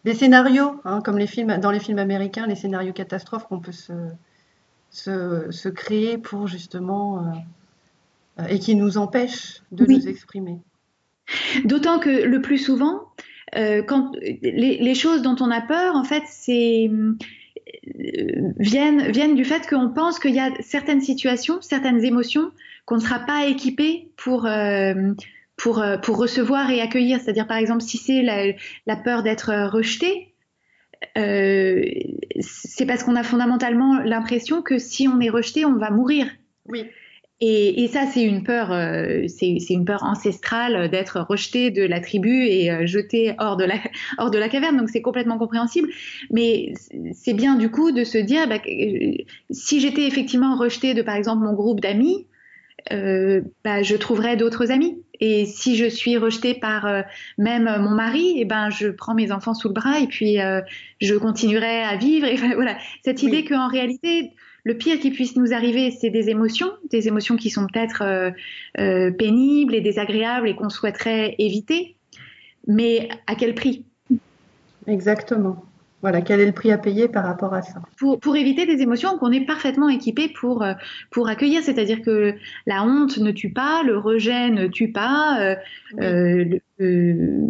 les 0.04 0.16
scénarios, 0.16 0.82
hein, 0.84 1.00
comme 1.02 1.20
les 1.20 1.28
films, 1.28 1.58
dans 1.60 1.70
les 1.70 1.80
films 1.80 2.00
américains, 2.00 2.48
les 2.48 2.56
scénarios 2.56 2.92
catastrophes 2.92 3.48
qu'on 3.48 3.60
peut 3.60 3.72
se, 3.72 3.94
se, 4.90 5.70
créer 5.70 6.18
pour 6.18 6.48
justement 6.48 7.20
euh, 8.40 8.46
et 8.50 8.58
qui 8.58 8.74
nous 8.74 8.98
empêche 8.98 9.62
de 9.72 9.86
nous 9.86 10.08
exprimer. 10.08 10.58
D'autant 11.66 12.00
que 12.00 12.10
le 12.10 12.42
plus 12.42 12.58
souvent, 12.58 13.10
euh, 13.56 13.84
quand 13.84 14.16
les, 14.42 14.96
choses 14.96 15.22
dont 15.22 15.36
on 15.40 15.52
a 15.52 15.62
peur, 15.62 15.96
en 15.96 16.04
fait, 16.04 16.24
c'est 16.26 16.90
euh, 16.90 17.16
viennent, 18.58 19.12
viennent 19.12 19.36
du 19.36 19.46
fait 19.46 19.70
qu'on 19.70 19.90
pense 19.90 20.18
qu'il 20.18 20.34
y 20.34 20.40
a 20.40 20.50
certaines 20.62 21.02
situations, 21.02 21.62
certaines 21.62 22.04
émotions 22.04 22.52
qu'on 22.86 22.96
ne 22.96 23.02
sera 23.02 23.20
pas 23.20 23.46
équipé 23.48 24.12
pour, 24.18 24.48
pour, 25.58 25.84
pour 26.02 26.18
recevoir 26.18 26.70
et 26.70 26.82
accueillir. 26.82 27.20
C'est-à-dire, 27.20 27.48
par 27.48 27.58
exemple, 27.58 27.82
si 27.82 27.98
c'est 27.98 28.22
la, 28.22 28.52
la, 28.86 28.96
peur 28.96 29.24
d'être 29.24 29.70
rejeté, 29.72 30.34
euh, 31.18 31.84
c'est 32.40 32.86
parce 32.86 33.04
qu'on 33.04 33.16
a 33.16 33.24
fondamentalement 33.24 34.00
l'impression 34.00 34.62
que 34.62 34.78
si 34.78 35.08
on 35.08 35.20
est 35.20 35.30
rejeté, 35.30 35.66
on 35.66 35.78
va 35.78 35.90
mourir. 35.90 36.28
Oui. 36.68 36.86
Et, 37.46 37.90
ça, 37.90 38.06
c'est 38.06 38.24
une 38.24 38.44
peur, 38.44 38.72
euh, 38.72 39.24
c'est 39.28 39.58
une 39.70 39.84
peur 39.84 40.04
ancestrale 40.04 40.90
d'être 40.90 41.20
rejeté 41.20 41.72
de 41.72 41.84
la 41.84 42.00
tribu 42.00 42.46
et 42.46 42.72
euh, 42.72 42.86
jeté 42.86 43.36
hors 43.38 43.58
de 43.58 43.66
la 43.66 43.76
hors 44.18 44.32
de 44.32 44.38
la 44.38 44.48
caverne. 44.48 44.78
Donc 44.78 44.90
c'est 44.90 45.02
complètement 45.02 45.38
compréhensible. 45.38 45.90
Mais 46.32 46.74
c'est 47.12 47.34
bien 47.34 47.56
du 47.56 47.70
coup 47.70 47.92
de 47.92 48.06
se 48.06 48.18
dire, 48.18 48.48
bah, 48.48 48.60
si 49.50 49.82
j'étais 49.82 50.08
effectivement 50.08 50.56
rejeté 50.56 50.94
de 50.94 51.02
par 51.02 51.16
exemple 51.16 51.44
mon 51.44 51.52
groupe 51.52 51.82
d'amis, 51.82 52.28
bah, 52.90 53.84
je 53.84 53.96
trouverais 53.96 54.38
d'autres 54.38 54.72
amis. 54.72 55.04
Et 55.26 55.46
si 55.46 55.78
je 55.78 55.86
suis 55.86 56.18
rejetée 56.18 56.54
par 56.54 56.86
euh, 56.86 57.02
même 57.38 57.70
mon 57.80 57.92
mari, 57.92 58.36
eh 58.38 58.44
ben 58.44 58.70
je 58.70 58.90
prends 58.90 59.14
mes 59.14 59.32
enfants 59.32 59.54
sous 59.54 59.70
le 59.70 59.74
bras 59.74 60.00
et 60.00 60.08
puis 60.08 60.42
euh, 60.42 60.60
je 61.00 61.16
continuerai 61.16 61.82
à 61.82 61.96
vivre. 61.96 62.28
Et 62.28 62.36
voilà, 62.56 62.78
cette 63.06 63.24
idée 63.24 63.46
qu'en 63.46 63.70
réalité, 63.70 64.32
le 64.66 64.76
pire 64.76 65.00
qui 65.00 65.12
puisse 65.12 65.38
nous 65.38 65.54
arriver, 65.54 65.92
c'est 65.92 66.10
des 66.10 66.30
émotions, 66.30 66.72
des 66.92 67.08
émotions 67.08 67.38
qui 67.38 67.50
sont 67.50 67.68
peut-être 67.68 68.04
euh, 68.78 69.12
pénibles 69.12 69.76
et 69.76 69.82
désagréables 69.82 70.50
et 70.50 70.56
qu'on 70.56 70.70
souhaiterait 70.70 71.36
éviter, 71.38 71.96
mais 72.68 73.08
à 73.26 73.36
quel 73.36 73.56
prix? 73.56 73.86
Exactement. 74.88 75.64
Voilà, 76.04 76.22
quel 76.22 76.42
est 76.42 76.46
le 76.46 76.52
prix 76.52 76.70
à 76.70 76.78
payer 76.78 77.08
par 77.08 77.24
rapport 77.24 77.54
à 77.54 77.62
ça? 77.62 77.82
Pour, 77.98 78.20
pour 78.20 78.36
éviter 78.36 78.66
des 78.66 78.82
émotions 78.82 79.18
qu'on 79.18 79.32
est 79.32 79.46
parfaitement 79.46 79.88
équipé 79.88 80.28
pour, 80.28 80.62
euh, 80.62 80.74
pour 81.12 81.30
accueillir, 81.30 81.64
c'est-à-dire 81.64 82.02
que 82.02 82.36
la 82.66 82.84
honte 82.84 83.18
ne 83.20 83.32
tue 83.32 83.54
pas, 83.54 83.84
le 83.84 83.98
rejet 83.98 84.50
ne 84.50 84.68
tue 84.68 84.92
pas, 84.92 85.40
euh, 85.40 85.56
euh, 86.02 87.48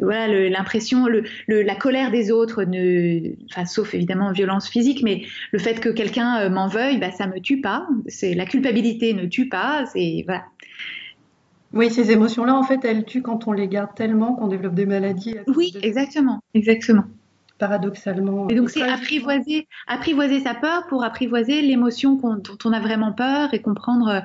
voilà, 0.00 0.48
l'impression, 0.48 1.08
le, 1.08 1.24
la 1.48 1.74
colère 1.74 2.12
des 2.12 2.30
autres, 2.30 2.62
ne, 2.62 3.32
enfin, 3.50 3.66
sauf 3.66 3.92
évidemment 3.94 4.30
violence 4.30 4.68
physique, 4.68 5.02
mais 5.02 5.22
le 5.50 5.58
fait 5.58 5.80
que 5.80 5.88
quelqu'un 5.88 6.48
m'en 6.50 6.68
veuille, 6.68 6.98
bah, 6.98 7.10
ça 7.10 7.26
me 7.26 7.40
tue 7.40 7.60
pas. 7.60 7.88
C'est 8.06 8.34
la 8.34 8.46
culpabilité 8.46 9.12
ne 9.12 9.26
tue 9.26 9.48
pas. 9.48 9.86
C'est 9.86 10.22
voilà. 10.24 10.44
Oui, 11.72 11.90
ces 11.90 12.12
émotions-là, 12.12 12.54
en 12.54 12.62
fait, 12.62 12.84
elles 12.84 13.04
tuent 13.04 13.22
quand 13.22 13.48
on 13.48 13.52
les 13.52 13.66
garde 13.66 13.92
tellement 13.96 14.34
qu'on 14.34 14.46
développe 14.46 14.74
des 14.74 14.86
maladies. 14.86 15.34
Oui, 15.48 15.74
exactement, 15.82 16.40
exactement 16.54 17.02
paradoxalement. 17.58 18.48
Et 18.48 18.54
donc 18.54 18.70
c'est 18.70 18.82
apprivoiser, 18.82 19.68
apprivoiser 19.86 20.40
sa 20.40 20.54
peur 20.54 20.86
pour 20.88 21.04
apprivoiser 21.04 21.62
l'émotion 21.62 22.14
dont 22.14 22.58
on 22.64 22.72
a 22.72 22.80
vraiment 22.80 23.12
peur 23.12 23.52
et 23.52 23.60
comprendre. 23.60 24.08
Euh, 24.08 24.20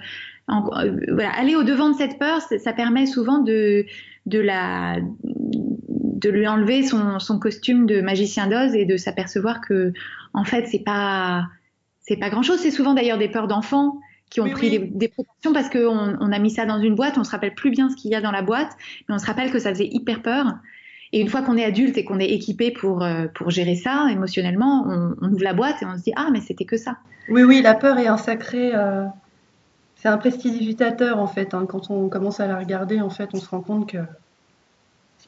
euh, 0.50 0.98
voilà, 1.14 1.32
aller 1.32 1.56
au 1.56 1.64
devant 1.64 1.90
de 1.90 1.96
cette 1.96 2.20
peur, 2.20 2.42
ça 2.42 2.74
permet 2.74 3.06
souvent 3.06 3.40
de, 3.40 3.86
de 4.26 4.40
la 4.40 4.98
de 5.24 6.30
lui 6.30 6.48
enlever 6.48 6.84
son, 6.84 7.20
son 7.20 7.40
costume 7.40 7.86
de 7.86 8.02
magicien 8.02 8.48
d'Oz 8.48 8.76
et 8.76 8.86
de 8.86 8.98
s'apercevoir 8.98 9.62
que 9.62 9.94
en 10.34 10.44
fait 10.44 10.68
c'est 10.68 10.84
pas 10.84 11.48
c'est 12.02 12.18
pas 12.18 12.30
grand 12.30 12.44
chose. 12.44 12.60
C'est 12.60 12.72
souvent 12.72 12.94
d'ailleurs 12.94 13.18
des 13.18 13.30
peurs 13.30 13.48
d'enfants 13.48 14.00
qui 14.30 14.42
ont 14.42 14.50
pris 14.50 14.72
Des, 14.72 14.80
des, 14.80 15.08
précautions 15.10 15.54
parce 15.54 15.70
qu'on 15.70 16.18
on 16.20 16.32
a 16.32 16.40
mis 16.40 16.50
ça 16.50 16.66
dans 16.66 16.80
une 16.80 16.96
boîte, 16.96 17.18
on 17.18 17.24
se 17.24 17.32
rappelle 17.32 17.54
plus 17.54 17.70
bien 17.70 17.90
ce 17.90 17.96
qu'il 17.96 18.10
y 18.10 18.16
a 18.16 18.22
dans 18.22 18.32
la 18.32 18.42
boîte, 18.42 18.72
mais 19.08 19.16
on 19.16 19.20
se 19.20 19.28
rappelle 19.28 19.52
que 19.52 19.60
ça 19.60 19.70
faisait 19.70 19.90
hyper 19.92 20.24
peur 20.24 20.56
et 21.14 21.22
une 21.22 21.30
fois 21.30 21.44
qu'on 21.44 21.58
est 21.58 21.64
adulte 21.64 21.96
et 21.98 22.04
qu'on 22.04 22.20
est 22.20 22.30
équipé 22.30 22.72
pour, 22.72 23.04
euh, 23.04 23.28
pour 23.36 23.52
gérer 23.52 23.76
ça 23.76 24.08
émotionnellement, 24.12 24.84
on, 24.88 25.28
ouvre 25.28 25.44
la 25.44 25.54
boîte 25.54 25.82
et 25.84 25.86
on 25.86 25.96
se 25.96 26.02
dit 26.02 26.14
Ah, 26.16 26.30
mais 26.34 26.42
c'était 26.42 26.66
que 26.66 26.76
ça. 26.76 26.98
Oui, 27.30 27.44
oui, 27.44 27.62
la 27.62 27.76
peur 27.76 28.00
est 28.00 28.08
un 28.08 28.18
sacré. 28.18 28.72
Euh, 28.74 29.06
c'est 29.96 30.10
un 30.10 30.18
prestidigitateur 30.18 31.20
en 31.20 31.28
fait. 31.28 31.54
Hein. 31.54 31.68
Quand 31.70 31.92
on 31.92 32.10
commence 32.10 32.40
à 32.40 32.48
la 32.48 32.58
regarder, 32.58 33.00
en 33.00 33.12
fait, 33.12 33.30
on 33.34 33.40
se 33.40 33.48
rend 33.48 33.62
compte 33.62 33.92
que 33.92 34.00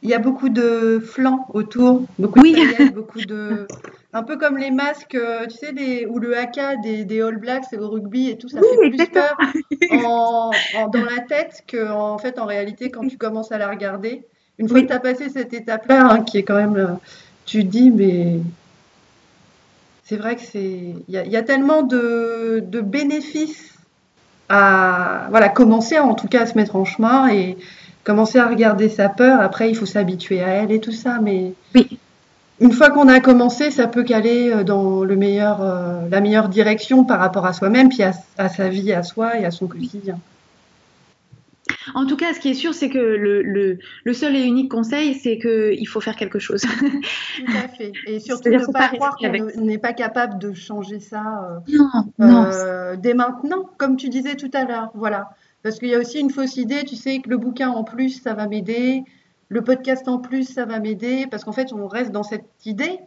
il 0.01 0.09
y 0.09 0.13
a 0.13 0.19
beaucoup 0.19 0.49
de 0.49 0.99
flancs 0.99 1.45
autour, 1.53 2.03
beaucoup 2.19 2.39
de 2.39 2.51
paillettes, 2.51 2.93
beaucoup 2.95 3.21
de. 3.21 3.67
Un 4.11 4.23
peu 4.23 4.37
comme 4.37 4.57
les 4.57 4.71
masques, 4.71 5.15
euh, 5.15 5.45
tu 5.45 5.57
sais, 5.57 5.71
des... 5.71 6.05
ou 6.05 6.19
le 6.19 6.37
haka 6.37 6.77
des, 6.77 7.05
des 7.05 7.21
All 7.21 7.37
Blacks 7.37 7.71
et 7.71 7.77
au 7.77 7.89
rugby 7.89 8.29
et 8.29 8.37
tout, 8.37 8.49
ça 8.49 8.59
fait 8.59 8.89
plus 8.89 9.07
peur 9.07 9.37
en, 10.05 10.51
dans 10.87 11.05
la 11.05 11.21
tête 11.21 11.63
que 11.67 11.91
en 11.91 12.17
fait 12.17 12.39
en 12.39 12.45
réalité 12.45 12.89
quand 12.89 13.07
tu 13.07 13.17
commences 13.17 13.51
à 13.51 13.59
la 13.59 13.69
regarder. 13.69 14.25
Une 14.57 14.69
fois 14.69 14.81
que 14.81 14.87
tu 14.87 14.93
as 14.93 14.99
passé 14.99 15.29
cette 15.29 15.53
étape-là, 15.53 16.07
hein, 16.11 16.23
qui 16.23 16.37
est 16.37 16.43
quand 16.43 16.55
même. 16.55 16.75
Euh, 16.75 16.87
tu 17.45 17.63
te 17.63 17.69
dis, 17.69 17.91
mais. 17.91 18.39
C'est 20.03 20.17
vrai 20.17 20.35
que 20.35 20.41
c'est. 20.41 20.93
Il 21.07 21.09
y, 21.09 21.29
y, 21.29 21.37
a 21.37 21.41
tellement 21.41 21.81
de, 21.81 22.63
de 22.65 22.81
bénéfices 22.81 23.75
à 24.49 25.27
voilà, 25.29 25.49
commencer 25.49 25.97
en 25.99 26.13
tout 26.13 26.27
cas 26.27 26.41
à 26.41 26.45
se 26.45 26.55
mettre 26.55 26.75
en 26.75 26.85
chemin 26.85 27.29
et 27.29 27.57
commencer 28.03 28.39
à 28.39 28.47
regarder 28.47 28.89
sa 28.89 29.09
peur. 29.09 29.41
Après, 29.41 29.69
il 29.69 29.75
faut 29.75 29.85
s'habituer 29.85 30.41
à 30.41 30.49
elle 30.49 30.71
et 30.71 30.79
tout 30.79 30.91
ça. 30.91 31.19
Mais 31.21 31.53
oui. 31.73 31.99
une 32.59 32.71
fois 32.71 32.91
qu'on 32.91 33.07
a 33.07 33.19
commencé, 33.19 33.71
ça 33.71 33.87
peut 33.87 34.03
caler 34.03 34.51
euh, 34.51 34.63
dans 34.63 35.03
le 35.03 35.15
meilleur, 35.15 35.61
euh, 35.61 36.07
la 36.09 36.21
meilleure 36.21 36.49
direction 36.49 37.03
par 37.03 37.19
rapport 37.19 37.45
à 37.45 37.53
soi-même, 37.53 37.89
puis 37.89 38.03
à, 38.03 38.13
à, 38.37 38.49
sa 38.49 38.69
vie, 38.69 38.93
à 38.93 39.03
soi 39.03 39.39
et 39.39 39.45
à 39.45 39.51
son 39.51 39.67
quotidien. 39.67 40.19
En 41.93 42.05
tout 42.05 42.17
cas, 42.17 42.33
ce 42.33 42.39
qui 42.39 42.49
est 42.49 42.55
sûr, 42.55 42.73
c'est 42.73 42.89
que 42.89 42.97
le, 42.97 43.41
le, 43.41 43.77
le, 44.03 44.13
seul 44.13 44.35
et 44.35 44.41
unique 44.41 44.71
conseil, 44.71 45.13
c'est 45.13 45.37
qu'il 45.37 45.87
faut 45.87 46.01
faire 46.01 46.15
quelque 46.15 46.39
chose. 46.39 46.61
Tout 46.61 47.51
à 47.63 47.67
fait. 47.67 47.91
Et 48.07 48.19
surtout 48.21 48.49
ne 48.49 48.71
pas 48.71 48.89
croire 48.89 49.17
qu'on 49.17 49.61
n'est 49.61 49.77
pas 49.77 49.93
capable 49.93 50.39
de 50.39 50.53
changer 50.53 50.99
ça 50.99 51.61
euh, 51.69 51.73
non, 52.17 52.45
euh, 52.45 52.95
dès 52.95 53.13
maintenant, 53.13 53.69
comme 53.77 53.97
tu 53.97 54.09
disais 54.09 54.35
tout 54.35 54.51
à 54.53 54.65
l'heure. 54.65 54.91
Voilà. 54.95 55.29
Parce 55.63 55.79
qu'il 55.79 55.89
y 55.89 55.95
a 55.95 55.99
aussi 55.99 56.19
une 56.19 56.29
fausse 56.29 56.57
idée, 56.57 56.83
tu 56.83 56.95
sais, 56.95 57.19
que 57.19 57.29
le 57.29 57.37
bouquin 57.37 57.69
en 57.69 57.83
plus, 57.83 58.21
ça 58.21 58.33
va 58.33 58.47
m'aider, 58.47 59.03
le 59.49 59.63
podcast 59.63 60.07
en 60.07 60.19
plus, 60.19 60.43
ça 60.43 60.65
va 60.65 60.79
m'aider, 60.79 61.27
parce 61.29 61.43
qu'en 61.43 61.53
fait, 61.53 61.73
on 61.73 61.87
reste 61.87 62.11
dans 62.11 62.23
cette 62.23 62.45
idée 62.65 62.99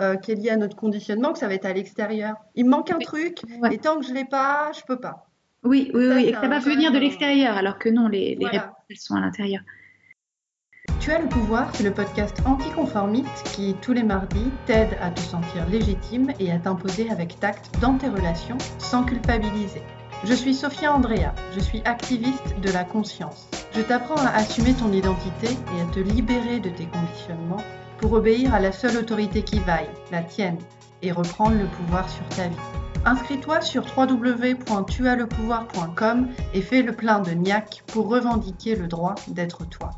euh, 0.00 0.16
qui 0.16 0.32
est 0.32 0.34
liée 0.34 0.50
à 0.50 0.56
notre 0.56 0.76
conditionnement, 0.76 1.32
que 1.32 1.38
ça 1.38 1.48
va 1.48 1.54
être 1.54 1.66
à 1.66 1.72
l'extérieur. 1.72 2.36
Il 2.54 2.66
me 2.66 2.70
manque 2.70 2.90
un 2.90 2.98
truc, 2.98 3.42
ouais. 3.62 3.74
et 3.74 3.78
tant 3.78 3.98
que 3.98 4.06
je 4.06 4.12
l'ai 4.12 4.24
pas, 4.24 4.70
je 4.72 4.82
peux 4.86 4.98
pas. 4.98 5.26
Oui, 5.64 5.90
oui, 5.94 6.08
oui, 6.08 6.24
et 6.26 6.32
que 6.32 6.40
ça 6.40 6.48
va 6.48 6.58
venir 6.58 6.92
de 6.92 6.98
l'extérieur, 6.98 7.56
alors 7.56 7.78
que 7.78 7.88
non, 7.88 8.08
les, 8.08 8.36
réponses, 8.40 8.70
elles 8.88 8.96
sont 8.96 9.16
à 9.16 9.20
l'intérieur. 9.20 9.62
Tu 11.00 11.10
as 11.10 11.18
le 11.18 11.28
pouvoir, 11.28 11.74
c'est 11.74 11.84
le 11.84 11.92
podcast 11.92 12.42
anticonformiste 12.46 13.42
qui, 13.54 13.74
tous 13.82 13.92
les 13.92 14.02
mardis, 14.02 14.50
t'aide 14.66 14.96
à 15.00 15.10
te 15.10 15.20
sentir 15.20 15.68
légitime 15.68 16.32
et 16.40 16.50
à 16.52 16.58
t'imposer 16.58 17.10
avec 17.10 17.38
tact 17.40 17.70
dans 17.80 17.96
tes 17.98 18.08
relations 18.08 18.58
sans 18.78 19.04
culpabiliser. 19.04 19.82
Je 20.24 20.32
suis 20.32 20.54
Sophia 20.54 20.92
Andrea, 20.92 21.34
je 21.54 21.60
suis 21.60 21.82
activiste 21.84 22.58
de 22.60 22.70
la 22.70 22.84
conscience. 22.84 23.48
Je 23.74 23.82
t'apprends 23.82 24.16
à 24.16 24.30
assumer 24.30 24.72
ton 24.74 24.92
identité 24.92 25.48
et 25.48 25.80
à 25.82 25.92
te 25.92 26.00
libérer 26.00 26.58
de 26.58 26.70
tes 26.70 26.86
conditionnements 26.86 27.62
pour 27.98 28.12
obéir 28.12 28.54
à 28.54 28.60
la 28.60 28.72
seule 28.72 28.96
autorité 28.96 29.42
qui 29.42 29.58
vaille, 29.60 29.90
la 30.10 30.22
tienne, 30.22 30.58
et 31.02 31.12
reprendre 31.12 31.56
le 31.58 31.66
pouvoir 31.66 32.08
sur 32.08 32.26
ta 32.30 32.48
vie. 32.48 32.85
Inscris-toi 33.06 33.60
sur 33.60 33.84
www.tuaslepouvoir.com 33.96 36.28
et 36.54 36.60
fais 36.60 36.82
le 36.82 36.92
plein 36.92 37.20
de 37.20 37.30
niac 37.30 37.84
pour 37.86 38.08
revendiquer 38.08 38.74
le 38.74 38.88
droit 38.88 39.14
d'être 39.28 39.64
toi. 39.64 39.92